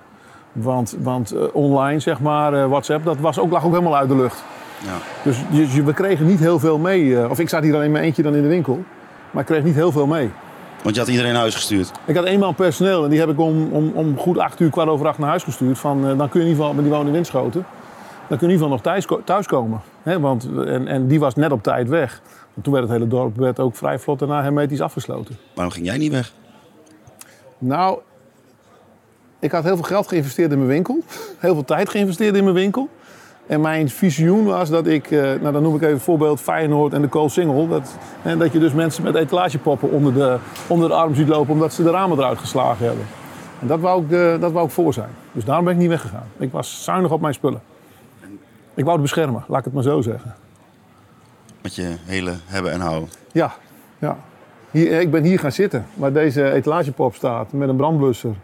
[0.53, 4.45] Want, want online, zeg maar, WhatsApp, dat was ook, lag ook helemaal uit de lucht.
[4.85, 5.33] Ja.
[5.51, 7.29] Dus we kregen niet heel veel mee.
[7.31, 8.85] of ik zat hier alleen maar eentje dan in de winkel.
[9.31, 10.31] Maar ik kreeg niet heel veel mee.
[10.83, 11.93] Want je had iedereen naar huis gestuurd?
[12.05, 14.89] Ik had eenmaal personeel en die heb ik om, om, om goed acht uur, kwart
[14.89, 15.79] over acht naar huis gestuurd.
[15.79, 17.67] Van, dan kun je in ieder geval, die woonde in Winschoten,
[18.29, 19.81] dan kun je in ieder geval nog thuis, thuiskomen.
[20.09, 22.23] He, want, en, en die was net op tijd weg.
[22.53, 25.37] Want toen werd het hele dorp werd ook vrij vlot daarna hermetisch afgesloten.
[25.55, 26.33] Waarom ging jij niet weg?
[27.59, 27.99] Nou,
[29.39, 30.99] ik had heel veel geld geïnvesteerd in mijn winkel.
[31.39, 32.89] Heel veel tijd geïnvesteerd in mijn winkel.
[33.47, 37.03] En mijn visioen was dat ik, eh, nou dan noem ik even voorbeeld Feyenoord en
[37.03, 37.69] de Koolsingel.
[37.69, 41.53] Dat, en dat je dus mensen met etalagepoppen onder de, onder de arm ziet lopen
[41.53, 43.07] omdat ze de ramen eruit geslagen hebben.
[43.61, 45.11] En dat wou, ik, uh, dat wou ik voor zijn.
[45.33, 46.27] Dus daarom ben ik niet weggegaan.
[46.39, 47.61] Ik was zuinig op mijn spullen.
[48.79, 50.35] Ik wou het beschermen, laat ik het maar zo zeggen.
[51.63, 53.09] Met je hele hebben en houden?
[53.33, 53.53] Ja,
[53.99, 54.19] ja.
[54.71, 57.53] Hier, ik ben hier gaan zitten, waar deze etalagepop staat.
[57.53, 58.35] Met een brandblusser,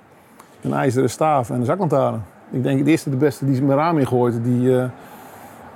[0.60, 2.22] een ijzeren staaf en een zaklantaarn.
[2.50, 4.84] Ik denk de eerste de beste die mijn raam ingooit, die, uh,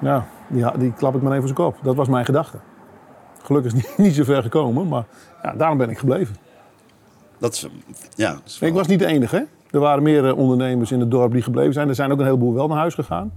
[0.00, 1.78] ja, die, die klap ik maar even op zijn kop.
[1.82, 2.58] Dat was mijn gedachte.
[3.42, 5.04] Gelukkig is niet, niet zo ver gekomen, maar
[5.42, 6.36] ja, daarom ben ik gebleven.
[7.38, 7.68] Dat is,
[8.14, 9.36] ja, dat is Ik was niet de enige.
[9.36, 9.42] Hè?
[9.70, 11.88] Er waren meer ondernemers in het dorp die gebleven zijn.
[11.88, 13.32] Er zijn ook een heleboel wel naar huis gegaan.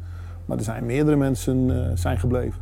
[0.45, 2.62] Maar er zijn meerdere mensen uh, zijn gebleven.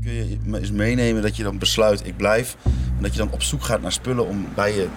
[0.00, 2.56] Kun je eens meenemen dat je dan besluit, ik blijf.
[2.96, 4.88] En dat je dan op zoek gaat naar spullen om bij je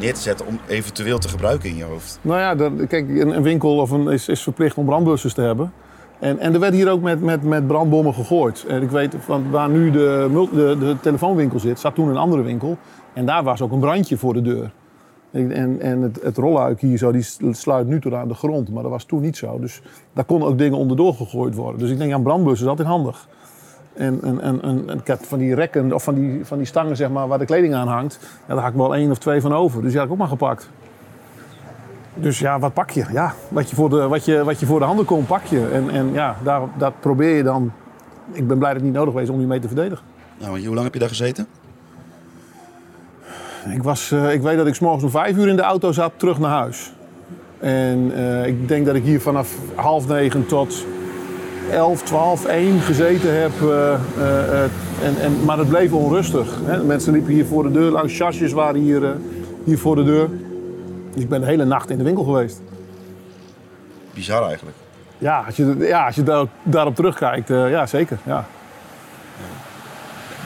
[0.00, 2.18] neer te zetten om eventueel te gebruiken in je hoofd?
[2.22, 5.40] Nou ja, dat, kijk, een, een winkel of een, is, is verplicht om brandblussers te
[5.40, 5.72] hebben.
[6.18, 8.64] En, en er werd hier ook met, met, met brandbommen gegooid.
[8.68, 12.42] En ik weet, van waar nu de, de, de telefoonwinkel zit, zat toen een andere
[12.42, 12.78] winkel.
[13.12, 14.72] En daar was ook een brandje voor de deur.
[15.30, 18.70] En, en het, het rolluik hier zo, die sluit nu tot aan de grond.
[18.70, 19.58] Maar dat was toen niet zo.
[19.58, 21.80] Dus daar konden ook dingen onderdoor gegooid worden.
[21.80, 23.28] Dus ik denk aan brandblussen is altijd handig.
[23.94, 27.28] En, en, en, ik van die rekken of van die, van die stangen zeg maar,
[27.28, 28.18] waar de kleding aan hangt.
[28.20, 29.82] Ja, daar had ik wel één of twee van over.
[29.82, 30.70] Dus die had ik ook maar gepakt.
[32.14, 33.04] Dus ja, wat pak je?
[33.12, 35.68] Ja, wat je voor de, wat je, wat je voor de handen komt, pak je.
[35.72, 37.72] En, en ja, daar, dat probeer je dan.
[38.32, 40.04] Ik ben blij dat het niet nodig was om je mee te verdedigen.
[40.38, 41.46] Nou, hoe lang heb je daar gezeten?
[43.68, 46.12] Ik, was, uh, ik weet dat ik s'morgens om vijf uur in de auto zat,
[46.16, 46.92] terug naar huis.
[47.60, 50.86] En uh, ik denk dat ik hier vanaf half negen tot
[51.70, 53.50] 11, 12, 1 gezeten heb.
[53.62, 53.68] Uh,
[54.18, 56.58] uh, en, en, maar het bleef onrustig.
[56.64, 56.82] Hè.
[56.84, 59.10] Mensen liepen hier voor de deur, langs chasjes waren hier, uh,
[59.64, 60.28] hier voor de deur.
[61.12, 62.60] Dus ik ben de hele nacht in de winkel geweest.
[64.14, 64.76] Bizar eigenlijk.
[65.18, 68.18] Ja, als je, ja, als je daar, daarop terugkijkt, ja zeker.
[68.24, 68.46] Ja.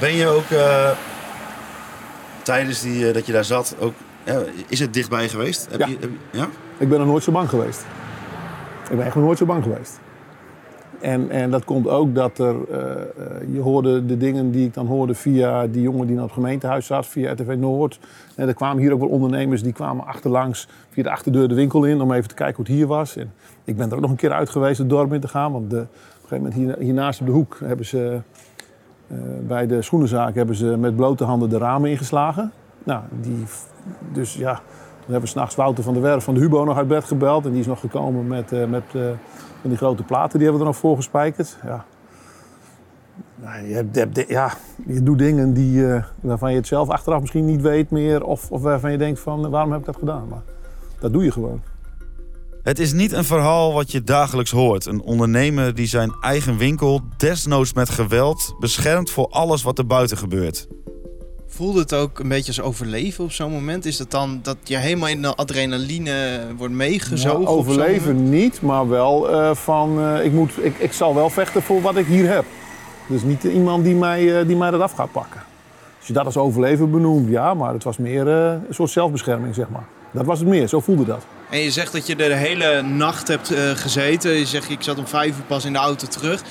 [0.01, 0.49] Ben je ook
[2.45, 3.93] tijdens die, dat je daar zat, ook,
[4.69, 5.69] is het dichtbij geweest?
[5.71, 5.87] Heb ja.
[5.87, 6.49] Je, heb je, ja.
[6.79, 7.85] Ik ben er nooit zo bang geweest.
[8.91, 10.01] Ik ben echt nooit zo bang geweest.
[11.01, 12.79] En, en dat komt ook dat er, uh,
[13.53, 16.87] je hoorde de dingen die ik dan hoorde via die jongen die naar het gemeentehuis
[16.87, 17.99] zat, via RTV Noord.
[18.35, 21.85] En er kwamen hier ook wel ondernemers die kwamen achterlangs via de achterdeur de winkel
[21.85, 23.17] in om even te kijken hoe het hier was.
[23.17, 23.33] En
[23.65, 25.71] ik ben er ook nog een keer uit geweest het dorp in te gaan, want
[25.71, 28.21] de, op een gegeven moment hier, hiernaast op de hoek hebben ze
[29.47, 32.53] bij de schoenenzaak hebben ze met blote handen de ramen ingeslagen.
[32.85, 33.45] Nou, die,
[34.13, 36.89] dus ja, toen hebben we s'nachts Wouter van der Werf van de Hubo nog uit
[36.89, 38.85] bed gebeld en die is nog gekomen met, uh, met
[39.63, 41.59] en die grote platen die hebben we er nog voor gespijkerd.
[41.65, 41.85] Ja.
[43.35, 44.53] Nou, je, hebt, ja,
[44.87, 48.25] je doet dingen die, uh, waarvan je het zelf achteraf misschien niet weet meer.
[48.25, 50.29] Of, of waarvan je denkt van waarom heb ik dat gedaan.
[50.29, 50.43] Maar
[50.99, 51.61] dat doe je gewoon.
[52.65, 54.87] Het is niet een verhaal wat je dagelijks hoort.
[54.87, 60.17] Een ondernemer die zijn eigen winkel desnoods met geweld beschermt voor alles wat er buiten
[60.17, 60.67] gebeurt.
[61.47, 63.85] Voelde het ook een beetje als overleven op zo'n moment?
[63.85, 67.41] Is het dan dat je helemaal in de adrenaline wordt meegezogen?
[67.41, 71.63] Nou, overleven niet, maar wel uh, van uh, ik, moet, ik, ik zal wel vechten
[71.63, 72.45] voor wat ik hier heb.
[73.07, 75.43] Dus niet iemand die mij, uh, die mij dat af gaat pakken.
[75.99, 79.55] Als je dat als overleven benoemt, ja, maar het was meer eh, een soort zelfbescherming,
[79.55, 79.87] zeg maar.
[80.15, 81.23] Dat was het meer, zo voelde dat.
[81.51, 84.31] En je zegt dat je er de hele nacht hebt eh, gezeten.
[84.33, 86.43] Je zegt, ik zat om vijf uur pas in de auto terug.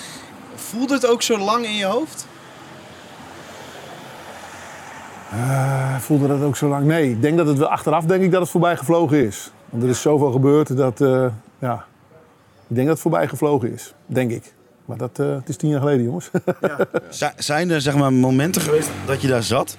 [0.56, 2.28] Voelde het ook zo lang in je hoofd?
[5.32, 6.86] Eh, voelde dat ook zo lang?
[6.86, 9.52] Nee, ik denk dat het wel achteraf denk ik dat het voorbij gevlogen is.
[9.70, 11.26] Want er is zoveel gebeurd dat, eh,
[11.60, 11.86] ja,
[12.68, 14.54] ik denk dat het voorbij gevlogen is, denk ik.
[14.86, 16.30] Maar dat, eh, het is tien jaar geleden, jongens.
[17.10, 19.78] Z- Zijn er zeg maar, momenten geweest dat je daar zat?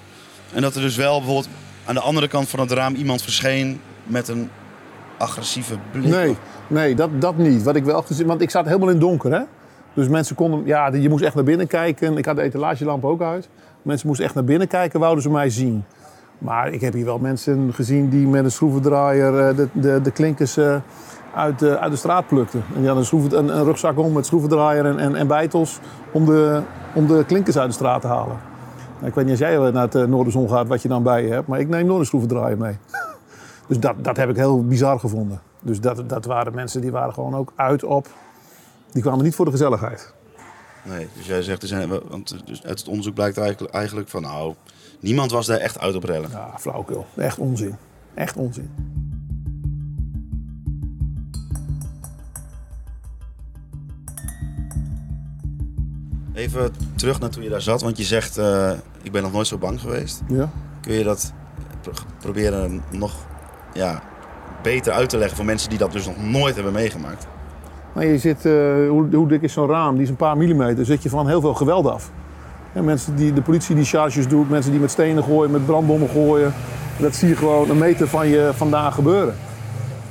[0.53, 1.47] En dat er dus wel bijvoorbeeld
[1.85, 4.49] aan de andere kant van het raam iemand verscheen met een
[5.17, 6.05] agressieve blik?
[6.05, 6.35] Nee,
[6.67, 7.63] nee dat, dat niet.
[7.63, 9.41] Wat ik wel gezien, want ik zat helemaal in het donker, hè.
[9.93, 12.17] Dus mensen konden, ja, je moest echt naar binnen kijken.
[12.17, 13.49] Ik had de etalagelamp ook uit.
[13.81, 15.83] Mensen moesten echt naar binnen kijken, wouden ze mij zien.
[16.37, 20.11] Maar ik heb hier wel mensen gezien die met een schroevendraaier eh, de, de, de
[20.11, 20.75] klinkers eh,
[21.35, 22.63] uit, de, uit de straat plukten.
[22.75, 25.79] En die hadden een, een, een rugzak om met schroevendraaier en, en, en bijtels
[26.11, 26.61] om de,
[26.93, 28.37] om de klinkers uit de straat te halen.
[29.05, 31.31] Ik weet niet als jij naar het eh, Noorderzon gaat wat je dan bij je
[31.31, 32.77] hebt, maar ik neem nooit een schroevendraaier mee.
[33.67, 35.41] Dus dat, dat heb ik heel bizar gevonden.
[35.61, 38.07] Dus dat, dat waren mensen die waren gewoon ook uit op.
[38.91, 40.13] Die kwamen niet voor de gezelligheid.
[40.83, 44.21] Nee, dus jij zegt, er zijn, want dus uit het onderzoek blijkt eigenlijk, eigenlijk van
[44.21, 44.53] nou,
[44.99, 46.29] niemand was daar echt uit op rellen.
[46.29, 47.05] Ja, flauwkul.
[47.15, 47.75] Echt onzin.
[48.13, 48.69] Echt onzin.
[56.35, 58.71] Even terug naar toen je daar zat, want je zegt, eh,
[59.01, 60.21] ik ben nog nooit zo bang geweest.
[60.27, 60.49] Ja.
[60.81, 61.33] Kun je dat
[61.81, 63.13] pro- proberen nog
[63.73, 64.01] ja,
[64.61, 67.27] beter uit te leggen voor mensen die dat dus nog nooit hebben meegemaakt?
[67.93, 68.51] Maar je zit, eh,
[68.89, 69.93] hoe, hoe dik is zo'n raam?
[69.93, 70.85] Die is een paar millimeter.
[70.85, 72.11] Zit je van heel veel geweld af.
[72.73, 76.09] Ja, mensen die, de politie die charges doet, mensen die met stenen gooien, met brandbommen
[76.09, 76.53] gooien.
[76.97, 79.35] Dat zie je gewoon een meter van je vandaan gebeuren.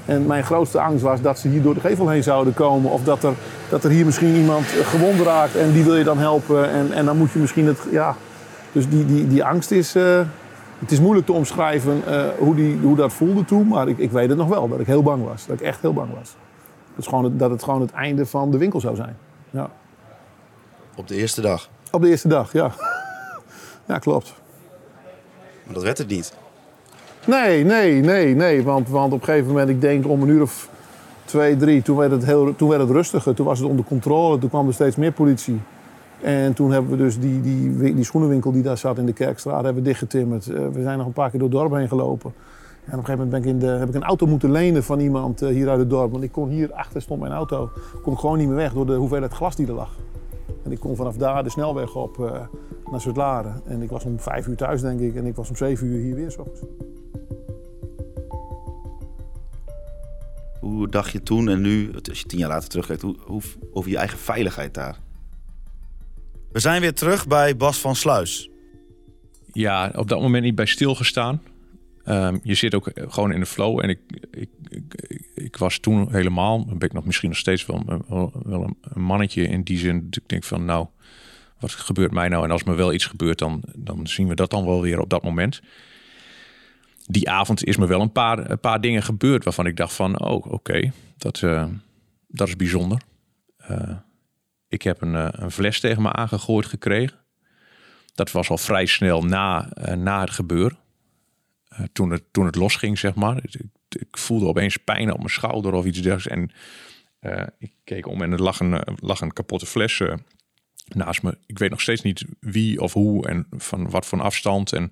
[0.04, 2.90] En mijn grootste angst was dat ze hier door de gevel heen zouden komen.
[2.90, 3.34] Of dat er,
[3.68, 6.70] dat er hier misschien iemand eh, gewond raakt en die wil je dan helpen.
[6.70, 7.78] En, en dan moet je misschien het.
[7.90, 8.16] Ja.
[8.72, 9.94] Dus die, die, die angst is.
[9.94, 10.20] eh,
[10.78, 13.68] het is moeilijk te omschrijven eh, hoe, die, hoe dat voelde toen.
[13.68, 15.46] Maar ik, ik weet het nog wel, dat ik heel bang was.
[15.46, 16.36] Dat ik echt heel bang was.
[16.94, 19.16] Dat, is gewoon het, dat het gewoon het einde van de winkel zou zijn.
[19.50, 19.70] Ja.
[20.96, 21.68] Op de eerste dag.
[21.90, 22.70] Op de eerste dag, ja.
[23.86, 24.34] Ja, klopt.
[25.64, 26.34] Maar dat werd het niet.
[27.26, 28.62] Nee, nee, nee, nee.
[28.62, 30.70] Want, want op een gegeven moment, ik denk om een uur of
[31.24, 33.34] twee, drie, toen werd het, heel, toen werd het rustiger.
[33.34, 34.38] Toen was het onder controle.
[34.38, 35.60] Toen kwam er steeds meer politie.
[36.20, 39.64] En toen hebben we dus die, die, die schoenenwinkel die daar zat in de Kerkstraat
[39.64, 40.46] hebben we dichtgetimmerd.
[40.48, 42.32] Eh, we zijn nog een paar keer door het dorp heen gelopen.
[42.84, 44.84] En op een gegeven moment ben ik in de, heb ik een auto moeten lenen
[44.84, 46.10] van iemand eh, hier uit het dorp.
[46.12, 47.70] Want ik kon hier achter stond mijn auto.
[48.02, 49.90] kon ik gewoon niet meer weg door de hoeveelheid glas die er lag.
[50.64, 52.40] En ik kon vanaf daar de snelweg op eh,
[52.90, 53.60] naar Zuid-Laren.
[53.64, 55.16] En ik was om vijf uur thuis, denk ik.
[55.16, 56.34] En ik was om zeven uur hier weer.
[56.38, 56.60] ochtends.
[60.64, 63.90] Hoe dacht je toen en nu, als je tien jaar later terugkijkt, hoe, hoe, over
[63.90, 64.98] je eigen veiligheid daar?
[66.52, 68.50] We zijn weer terug bij Bas van Sluis.
[69.52, 71.42] Ja, op dat moment niet bij stilgestaan.
[72.04, 73.80] Ehm, je zit ook gewoon in de flow.
[73.82, 73.98] En ik,
[74.30, 77.84] ik, ik, ik, was toen helemaal, ben ik nog misschien nog steeds wel,
[78.44, 80.06] wel een, mannetje in die zin.
[80.10, 80.86] Ik denk van, nou,
[81.58, 82.44] wat gebeurt mij nou?
[82.44, 85.10] En als me wel iets gebeurt, dan, dan zien we dat dan wel weer op
[85.10, 85.60] dat moment.
[87.06, 90.20] Die avond is me wel een paar, een paar dingen gebeurd waarvan ik dacht van,
[90.20, 91.66] oh, oké, dat, eh,
[92.28, 93.00] dat is bijzonder.
[93.56, 93.96] Eh,
[94.68, 97.18] ik heb een, eh, een fles tegen me aangegooid gekregen.
[98.14, 100.78] Dat was al vrij snel na, na het gebeuren.
[101.92, 103.36] Toen, het, toen het losging, zeg maar.
[103.42, 106.28] Ik, ik voelde opeens pijn op mijn schouder of iets dergelijks.
[106.28, 106.50] En
[107.58, 110.02] ik keek om en er lag een, lag een kapotte fles
[110.84, 111.38] naast me.
[111.46, 114.72] Ik weet nog steeds niet wie of hoe en van wat voor afstand.
[114.72, 114.90] En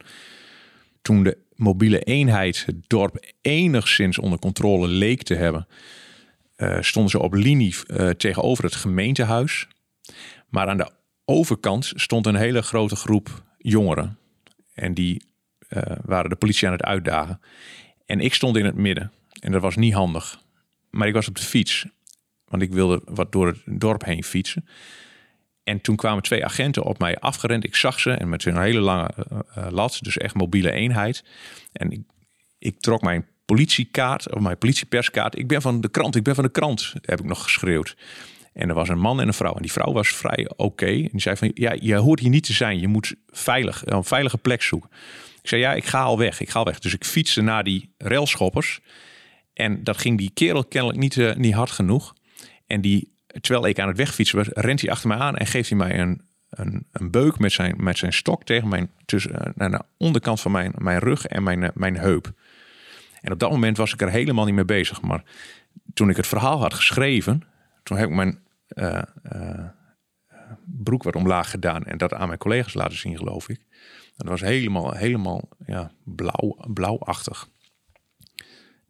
[1.02, 5.66] toen de mobiele eenheid het dorp enigszins onder controle leek te hebben...
[6.56, 9.68] eh, stonden ze op linie eh, tegenover het gemeentehuis.
[10.48, 10.90] Maar aan de
[11.24, 14.18] overkant stond een hele grote groep jongeren.
[14.74, 15.22] En die
[15.68, 17.40] eh, waren de politie aan het uitdagen.
[18.06, 19.12] En ik stond in het midden.
[19.40, 20.40] En dat was niet handig.
[20.90, 21.86] Maar ik was op de fiets.
[22.44, 24.68] Want ik wilde wat door het dorp heen fietsen.
[25.64, 27.64] En toen kwamen twee agenten op mij afgerend.
[27.64, 29.98] Ik zag ze en met een hele lange eh, eh, lat.
[30.00, 31.24] Dus echt mobiele eenheid.
[31.72, 32.00] En ik,
[32.58, 35.38] ik trok mijn politiekaart, of mijn politieperskaart.
[35.38, 37.96] Ik ben van de krant, ik ben van de krant, heb ik nog geschreeuwd.
[38.52, 39.54] En er was een man en een vrouw.
[39.54, 40.86] En die vrouw was vrij oké.
[40.86, 42.80] En die zei van, ja, je hoort hier niet te zijn.
[42.80, 44.90] Je moet veilig, een veilige plek zoeken.
[45.42, 46.40] Ik zei, ja, ik ga al weg.
[46.40, 46.78] Ik ga al weg.
[46.78, 48.80] Dus ik fietste naar die railschoppers.
[49.54, 52.14] En dat ging die kerel kennelijk niet, eh, niet hard genoeg.
[52.66, 55.68] En die, terwijl ik aan het wegfietsen was, rent hij achter mij aan en geeft
[55.68, 59.52] hij mij een, een, een beuk met zijn, met zijn stok tegen mijn, tussen, eh,
[59.54, 62.32] naar de onderkant van mijn, mijn rug en mijn, eh, mijn heup.
[63.20, 65.00] En op dat moment was ik er helemaal niet mee bezig.
[65.00, 65.22] Maar
[65.94, 67.42] toen ik het verhaal had geschreven,
[67.82, 69.02] toen heb ik mijn, eh,
[70.64, 73.60] broek wat omlaag gedaan en dat aan mijn collega's laten zien, geloof ik.
[74.16, 77.48] Dat was helemaal, helemaal ja, blauw, blauwachtig.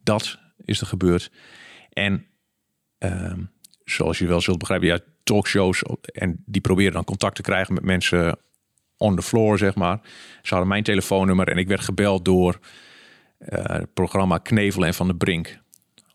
[0.03, 1.31] Dat is er gebeurd.
[1.93, 2.25] En
[2.97, 3.43] ehm,
[3.85, 7.83] zoals je wel zult begrijpen, ja, talkshows en die proberen dan contact te krijgen met
[7.83, 8.37] mensen
[8.97, 9.99] on the floor, zeg maar.
[10.41, 12.59] Ze hadden mijn telefoonnummer en ik werd gebeld door
[13.39, 15.59] uh, het programma Knevel en Van de Brink.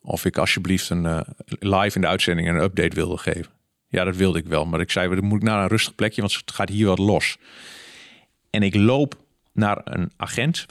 [0.03, 3.53] Of ik alsjeblieft een uh, live in de uitzending een update wilde geven.
[3.89, 4.67] Ja, dat wilde ik wel.
[4.67, 6.99] Maar ik zei, dan moet ik naar een rustig plekje, want het gaat hier wat
[6.99, 7.39] los.
[8.51, 9.15] En ik loop
[9.53, 10.67] naar een agent,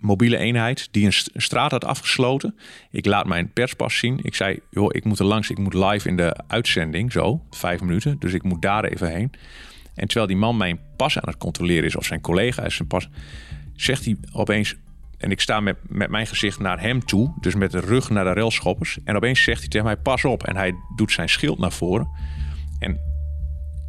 [0.00, 2.58] mobiele eenheid, die een, st- een straat had afgesloten.
[2.90, 4.18] Ik laat mijn perspas zien.
[4.22, 5.50] Ik zei, joh, ik moet er langs.
[5.50, 8.16] Ik moet live in de uitzending, zo, vijf minuten.
[8.18, 9.32] Dus ik moet daar even heen.
[9.94, 12.88] En terwijl die man mijn pas aan het controleren is, of zijn collega is zijn
[12.88, 13.08] pas,
[13.76, 14.76] zegt hij opeens,
[15.18, 18.24] en ik sta met, met mijn gezicht naar hem toe, dus met de rug naar
[18.24, 18.98] de railschoppers.
[19.04, 20.42] En opeens zegt hij tegen mij, pas op.
[20.42, 22.08] En hij doet zijn schild naar voren
[22.78, 23.00] en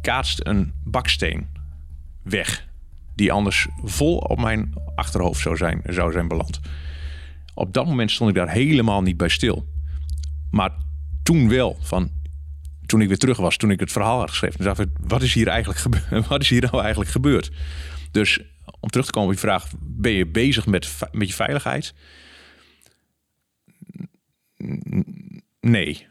[0.00, 1.48] kaatst een baksteen
[2.22, 2.70] weg.
[3.14, 6.60] Die anders vol op mijn achterhoofd zou zijn, zou zijn beland.
[7.54, 9.66] Op dat moment stond ik daar helemaal niet bij stil.
[10.50, 10.70] Maar
[11.22, 12.10] toen wel, van
[12.86, 15.34] toen ik weer terug was, toen ik het verhaal had geschreven, dacht ik, wat is
[15.34, 16.26] hier eigenlijk gebeurd?
[16.28, 17.50] Wat is hier nou eigenlijk gebeurd?
[18.10, 18.40] Dus
[18.80, 21.94] om terug te komen op je vraag, ben je bezig met, met je veiligheid?
[25.60, 26.06] Nee.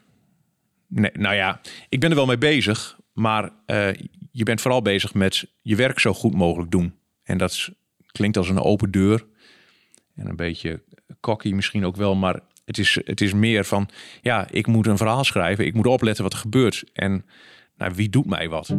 [0.88, 1.12] nee.
[1.14, 3.90] Nou ja, ik ben er wel mee bezig, maar uh,
[4.32, 6.94] je bent vooral bezig met je werk zo goed mogelijk doen.
[7.24, 7.70] En dat
[8.12, 9.26] klinkt als een open deur.
[10.16, 10.84] En een beetje
[11.20, 13.90] cocky misschien ook wel, maar het is, het is meer van,
[14.22, 15.66] ja, ik moet een verhaal schrijven.
[15.66, 16.84] Ik moet opletten wat er gebeurt.
[16.94, 17.26] En
[17.78, 18.76] nou, wie doet mij wat?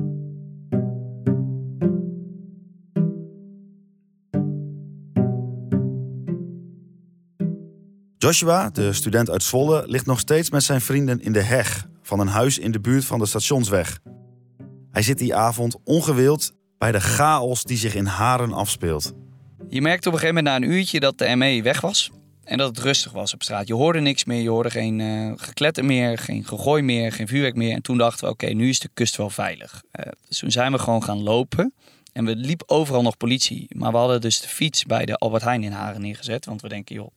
[8.19, 12.21] Joshua, de student uit Zwolle, ligt nog steeds met zijn vrienden in de heg van
[12.21, 14.01] een huis in de buurt van de stationsweg.
[14.93, 19.13] Hij zit die avond ongewild bij de chaos die zich in Haren afspeelt.
[19.69, 22.11] Je merkte op een gegeven moment na een uurtje dat de ME weg was.
[22.45, 23.67] En dat het rustig was op straat.
[23.67, 27.55] Je hoorde niks meer, je hoorde geen uh, gekletter meer, geen gegooi meer, geen vuurwerk
[27.55, 27.75] meer.
[27.75, 29.83] En toen dachten we, oké, nu is de kust wel veilig.
[29.93, 31.75] Uh, dus toen zijn we gewoon gaan lopen.
[32.13, 33.67] En we liepen overal nog politie.
[33.77, 36.45] Maar we hadden dus de fiets bij de Albert Heijn in Haren neergezet.
[36.45, 37.11] Want we denken, joh,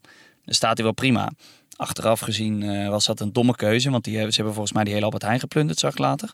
[0.45, 1.31] dan staat hij wel prima.
[1.75, 3.89] Achteraf gezien uh, was dat een domme keuze.
[3.89, 6.33] Want die ze hebben volgens mij die hele Albert Heijn geplunderd, zag ik later.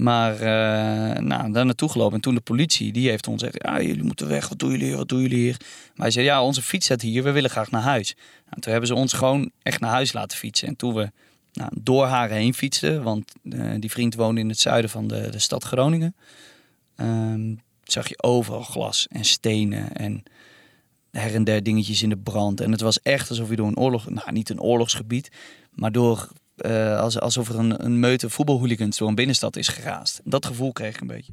[0.00, 2.14] Maar uh, nou, daar naartoe gelopen.
[2.14, 3.62] En toen de politie, die heeft ons gezegd...
[3.64, 5.56] Ja, jullie moeten weg, wat doen jullie hier, wat doen jullie hier?
[5.94, 8.14] Maar hij zei, ja, onze fiets staat hier, we willen graag naar huis.
[8.44, 10.68] Nou, toen hebben ze ons gewoon echt naar huis laten fietsen.
[10.68, 11.10] En toen we
[11.52, 13.02] nou, door haar heen fietsten...
[13.02, 16.14] want uh, die vriend woonde in het zuiden van de, de stad Groningen...
[16.96, 20.22] Um, zag je overal glas en stenen en
[21.10, 22.60] her en der dingetjes in de brand.
[22.60, 24.10] En het was echt alsof je door een oorlog...
[24.10, 25.30] Nou, niet een oorlogsgebied,
[25.70, 26.28] maar door...
[26.66, 30.20] Uh, alsof er een, een meute voetbalhooligans door een binnenstad is geraasd.
[30.24, 31.32] Dat gevoel kreeg ik een beetje.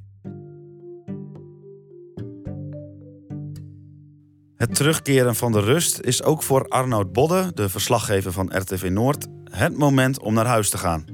[4.56, 9.28] Het terugkeren van de rust is ook voor Arnoud Bodde, de verslaggever van RTV Noord,
[9.44, 11.06] het moment om naar huis te gaan.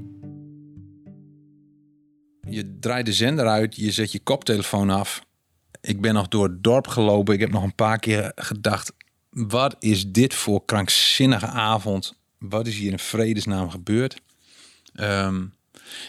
[2.48, 5.24] Je draait de zender uit, je zet je koptelefoon af.
[5.80, 7.34] Ik ben nog door het dorp gelopen.
[7.34, 8.92] Ik heb nog een paar keer gedacht:
[9.30, 12.14] wat is dit voor krankzinnige avond?
[12.48, 14.20] Wat is hier in vredesnaam gebeurd?
[14.94, 15.52] Um,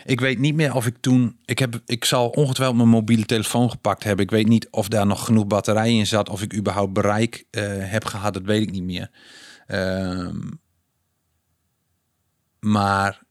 [0.05, 1.37] ik weet niet meer of ik toen.
[1.45, 4.25] Ik, heb, ik zal ongetwijfeld mijn mobiele telefoon gepakt hebben.
[4.25, 6.29] Ik weet niet of daar nog genoeg batterij in zat.
[6.29, 8.33] Of ik überhaupt bereik uh, heb gehad.
[8.33, 9.11] Dat weet ik niet meer.
[9.67, 10.59] Um,
[12.59, 13.23] maar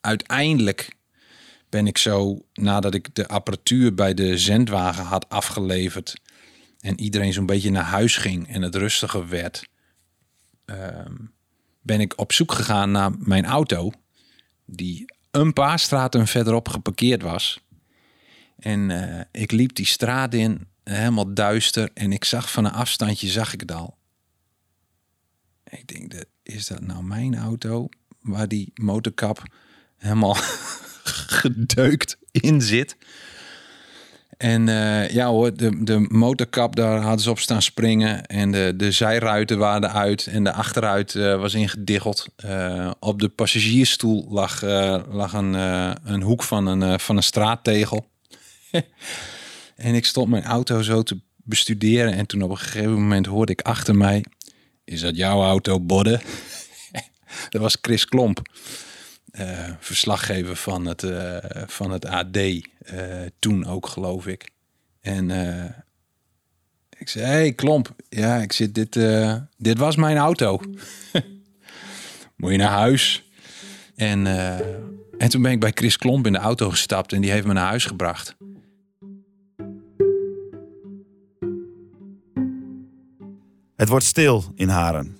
[0.00, 0.96] uiteindelijk
[1.68, 6.20] ben ik zo, nadat ik de apparatuur bij de zendwagen had afgeleverd.
[6.80, 9.68] En iedereen zo'n beetje naar huis ging en het rustiger werd.
[10.66, 11.36] Um,
[11.80, 13.92] ben ik op zoek gegaan naar mijn auto.
[14.64, 17.60] Die een paar straten verderop geparkeerd was.
[18.58, 21.90] En uh, ik liep die straat in, helemaal duister.
[21.94, 23.96] En ik zag van een afstandje, zag ik het al.
[25.64, 27.88] Ik denk, is dat nou mijn auto?
[28.20, 29.42] Waar die motorkap
[29.96, 30.36] helemaal
[31.40, 32.96] gedeukt in zit.
[34.38, 38.26] En uh, ja hoor, de, de motorkap, daar hadden ze op staan springen.
[38.26, 42.26] En de, de zijruiten waren uit en de achteruit uh, was ingediggeld.
[42.44, 44.62] Uh, op de passagiersstoel lag,
[45.10, 45.52] lag een,
[46.12, 48.10] een hoek van een, van een straattegel.
[49.76, 52.12] en ik stond mijn auto zo te bestuderen.
[52.12, 54.24] En toen op een gegeven moment hoorde ik achter mij...
[54.84, 56.20] Is dat jouw auto, Bodde?
[57.50, 58.42] dat was Chris Klomp.
[59.38, 59.46] Eh,
[59.78, 61.36] verslaggever van het, eh,
[61.66, 62.62] van het AD, eh,
[63.38, 64.50] toen ook geloof ik.
[65.00, 65.30] En
[66.98, 68.92] ik zei, hey, klomp, ja, ik zit dit,
[69.56, 70.60] dit was mijn auto.
[72.36, 73.24] Moet je naar huis?
[73.96, 74.26] En,
[75.18, 77.52] en toen ben ik bij Chris Klomp in de auto gestapt en die heeft me
[77.52, 78.36] naar huis gebracht.
[83.76, 85.18] Het wordt stil in Haren.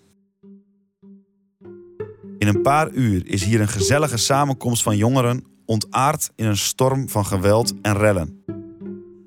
[2.39, 7.09] In een paar uur is hier een gezellige samenkomst van jongeren ontaard in een storm
[7.09, 8.43] van geweld en rellen.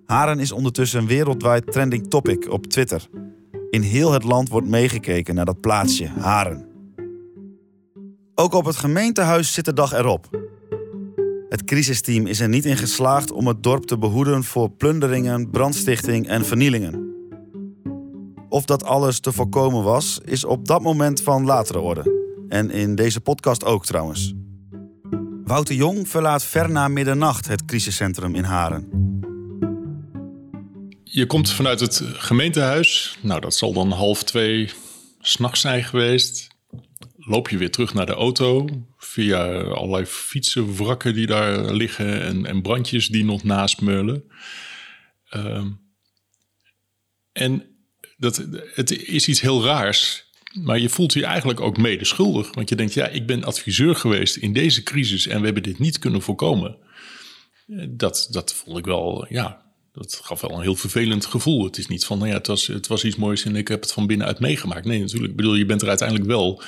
[0.05, 3.07] Haren is ondertussen een wereldwijd trending topic op Twitter.
[3.69, 6.65] In heel het land wordt meegekeken naar dat plaatsje, Haren.
[8.35, 10.29] Ook op het gemeentehuis zit de dag erop.
[11.49, 16.27] Het crisisteam is er niet in geslaagd om het dorp te behoeden voor plunderingen, brandstichting
[16.27, 17.09] en vernielingen.
[18.49, 22.20] Of dat alles te voorkomen was, is op dat moment van latere orde.
[22.51, 24.33] En in deze podcast ook trouwens.
[25.43, 28.89] Wouter Jong verlaat ver na middernacht het crisiscentrum in Haren.
[31.03, 33.17] Je komt vanuit het gemeentehuis.
[33.21, 34.69] Nou, dat zal dan half twee
[35.19, 36.47] s'nachts zijn geweest.
[37.17, 42.61] Loop je weer terug naar de auto via allerlei fietsenwrakken die daar liggen en, en
[42.61, 44.23] brandjes die nog naast meulen.
[45.29, 45.67] Ehm,
[47.31, 47.63] en
[48.17, 50.29] dat, het is iets heel raars.
[50.53, 52.55] Maar je voelt je eigenlijk ook mede schuldig.
[52.55, 55.79] Want je denkt, ja, ik ben adviseur geweest in deze crisis en we hebben dit
[55.79, 56.77] niet kunnen voorkomen.
[57.89, 61.63] Dat, dat vond ik wel, ja, dat gaf wel een heel vervelend gevoel.
[61.63, 63.81] Het is niet van, nou ja, het was, het was iets moois en ik heb
[63.81, 64.85] het van binnenuit meegemaakt.
[64.85, 65.31] Nee, natuurlijk.
[65.31, 66.61] Ik bedoel, je bent er uiteindelijk wel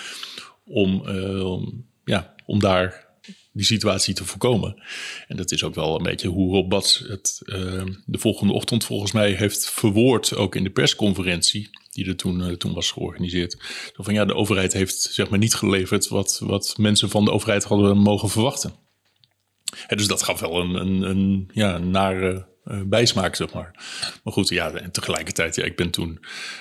[0.66, 1.58] om, uh,
[2.06, 3.08] ja, om daar
[3.54, 4.84] die situatie te voorkomen.
[5.28, 8.86] En dat is ook wel een beetje hoe Rob Bats het uh, de volgende ochtend
[8.86, 13.58] volgens mij heeft verwoord, ook in de persconferentie die er toen, uh, toen was georganiseerd.
[13.94, 17.64] Van ja, de overheid heeft zeg maar niet geleverd wat, wat mensen van de overheid
[17.64, 18.74] hadden mogen verwachten.
[19.88, 22.53] En dus dat gaf wel een, een, een ja, een nare
[22.86, 23.72] bijsmaak, zeg maar.
[24.24, 26.20] Maar goed, ja, en tegelijkertijd, ja, ik ben toen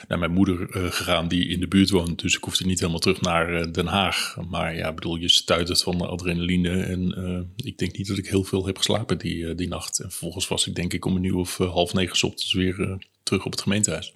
[0.08, 2.20] naar mijn moeder uh, gegaan die in de buurt woont.
[2.20, 4.36] Dus ik hoefde niet helemaal terug naar uh, Den Haag.
[4.48, 6.82] Maar ja, bedoel, je stuitert van de adrenaline.
[6.82, 9.98] En ik denk niet dat ik heel veel heb geslapen die, die nacht.
[9.98, 12.98] En vervolgens was ik denk ik om een uur of half negen s ochtends weer
[13.22, 14.12] terug op het gemeentehuis.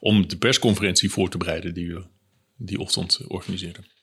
[0.00, 2.02] Om de persconferentie voor te bereiden die we
[2.56, 3.99] die ochtend organiseerden.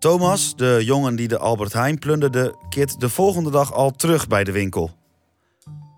[0.00, 4.44] Thomas, de jongen die de Albert Heijn plunderde, keert de volgende dag al terug bij
[4.44, 4.90] de winkel.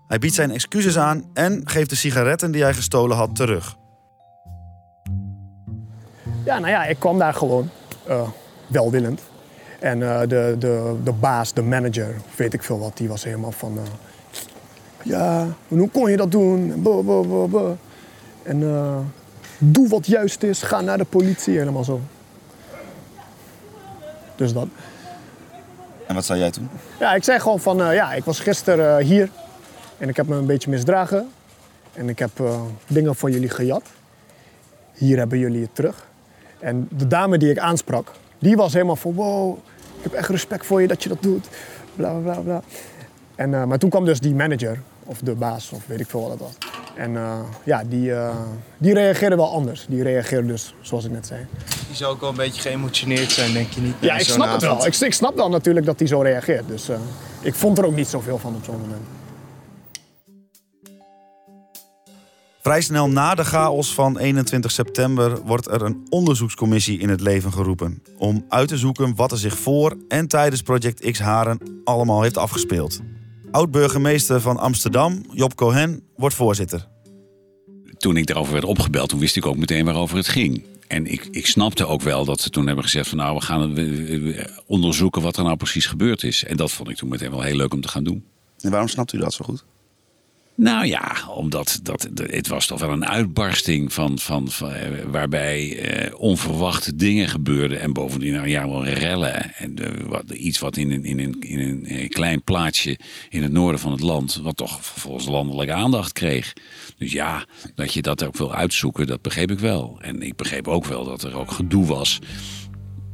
[0.07, 3.75] Hij biedt zijn excuses aan en geeft de sigaretten die hij gestolen had terug.
[6.45, 7.69] Ja, nou ja, ik kwam daar gewoon
[8.07, 8.29] uh,
[8.67, 9.21] welwillend.
[9.79, 13.51] En uh, de, de, de baas, de manager, weet ik veel wat, die was helemaal
[13.51, 13.73] van...
[13.73, 13.81] Uh,
[15.03, 16.85] ja, hoe kon je dat doen?
[18.43, 18.59] En
[19.57, 22.01] doe wat juist is, ga naar de politie, helemaal zo.
[24.43, 24.67] Dus dat.
[26.07, 26.69] En wat zei jij toen?
[26.99, 29.29] Ja, ik zei gewoon van, uh, ja, ik was gisteren uh, hier
[29.97, 31.29] en ik heb me een beetje misdragen.
[31.93, 33.83] En ik heb uh, dingen van jullie gejat.
[34.93, 36.07] Hier hebben jullie het terug.
[36.59, 39.57] En de dame die ik aansprak, die was helemaal van, wow,
[39.97, 41.47] ik heb echt respect voor je dat je dat doet.
[41.95, 42.61] Bla, bla, bla.
[43.35, 46.29] En, maar toen kwam dus die manager, of de baas, of weet ik veel wat
[46.29, 46.71] dat was.
[46.95, 48.35] En uh, ja, die, uh,
[48.77, 49.85] die reageerde wel anders.
[49.89, 51.45] Die reageerde dus zoals ik net zei.
[51.87, 53.95] Die zou ook wel een beetje geëmotioneerd zijn, denk je niet?
[53.99, 54.85] Ja, ik snap het wel.
[54.85, 56.67] Ik, ik, snap wel natuurlijk dat hij zo reageert.
[56.67, 56.95] Dus uh,
[57.41, 59.01] ik vond er ook niet zoveel van op zo'n moment.
[62.61, 67.53] Vrij snel na de chaos van 21 september wordt er een onderzoekscommissie in het leven
[67.53, 68.03] geroepen.
[68.17, 72.37] Om uit te zoeken wat er zich voor en tijdens Project X Haren allemaal heeft
[72.37, 72.99] afgespeeld.
[73.53, 76.87] Oud-burgemeester van Amsterdam, Job Cohen, wordt voorzitter.
[77.97, 80.63] Toen ik daarover werd opgebeld, toen wist ik ook meteen waarover het ging.
[80.87, 83.77] En ik, ik snapte ook wel dat ze toen hebben gezegd van nou, we gaan
[84.65, 86.43] onderzoeken wat er nou precies gebeurd is.
[86.43, 88.25] En dat vond ik toen meteen wel heel leuk om te gaan doen.
[88.59, 89.65] En waarom snapt u dat zo goed?
[90.55, 94.71] Nou ja, omdat dat, het was toch wel een uitbarsting van, van, van
[95.11, 97.79] waarbij eh, onverwachte dingen gebeurden.
[97.79, 99.55] En bovendien nou, ja, wel rellen.
[99.55, 99.75] En
[100.07, 102.99] wat, iets wat in een, in, een, in een klein plaatsje
[103.29, 106.53] in het noorden van het land, wat toch vervolgens landelijke aandacht kreeg.
[106.97, 107.45] Dus ja,
[107.75, 109.97] dat je dat ook wil uitzoeken, dat begreep ik wel.
[110.01, 112.19] En ik begreep ook wel dat er ook gedoe was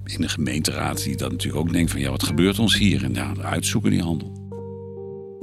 [0.05, 3.03] in de gemeenteraad, die dan natuurlijk ook denkt van ja, wat gebeurt ons hier?
[3.03, 4.38] En ja, uitzoeken die handel.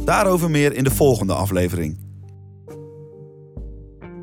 [0.04, 1.98] Daarover meer in de volgende aflevering.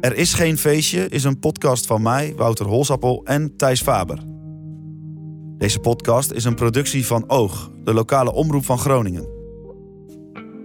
[0.01, 4.19] Er is geen feestje is een podcast van mij, Wouter Holsappel en Thijs Faber.
[5.57, 9.27] Deze podcast is een productie van Oog, de lokale omroep van Groningen.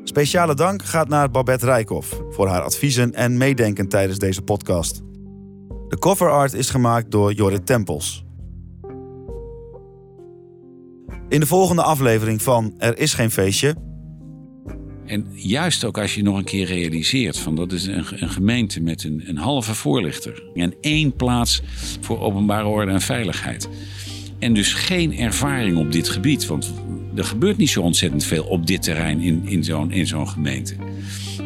[0.04, 5.02] Speciale dank gaat naar Babette Rijkhoff voor haar adviezen en meedenken tijdens deze podcast.
[5.88, 8.24] De cover art is gemaakt door Jorrit Tempels.
[11.28, 13.74] In de volgende aflevering van Er is geen feestje
[15.08, 18.80] en juist ook als je nog een keer realiseert van dat is een, een gemeente
[18.80, 21.62] met een, een, halve voorlichter en één plaats
[22.00, 23.68] voor openbare orde en veiligheid.
[24.38, 26.72] En dus geen ervaring op dit gebied, want
[27.14, 30.74] er gebeurt niet zo ontzettend veel op dit terrein in, in zo'n zo'n gemeente.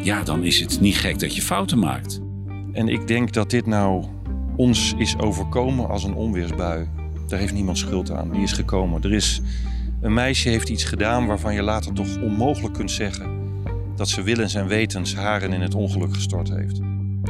[0.03, 2.19] ja, dan is het niet gek dat je fouten maakt.
[2.71, 4.05] En ik denk dat dit nou
[4.55, 6.87] ons is overkomen als een onweersbui.
[7.27, 8.31] Daar heeft niemand schuld aan.
[8.31, 9.03] Die is gekomen.
[9.03, 9.41] Er is
[10.01, 13.42] een meisje heeft iets gedaan waarvan je later toch onmogelijk kunt zeggen
[14.03, 16.79] dat ze willens en wetens haren in het ongeluk gestort heeft.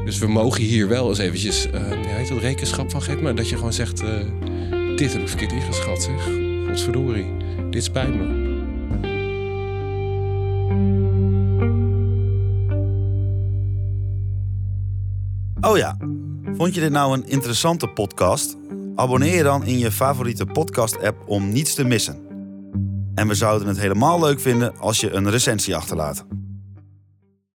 [0.06, 3.36] Dus we mogen hier wel eens eventjes, uh, ja, heet dat rekenschap van geven, maar
[3.36, 6.24] dat je gewoon zegt, uh, dit heb ik verkeerd ingeschat zeg.
[6.68, 7.26] Godverdorie,
[7.70, 8.42] dit spijt me.
[15.62, 15.98] Oh ja,
[16.58, 18.58] vond je dit nou een interessante podcast?
[18.96, 22.18] Abonneer je dan in je favoriete podcast-app om niets te missen.
[23.16, 26.26] En we zouden het helemaal leuk vinden als je een recensie achterlaat.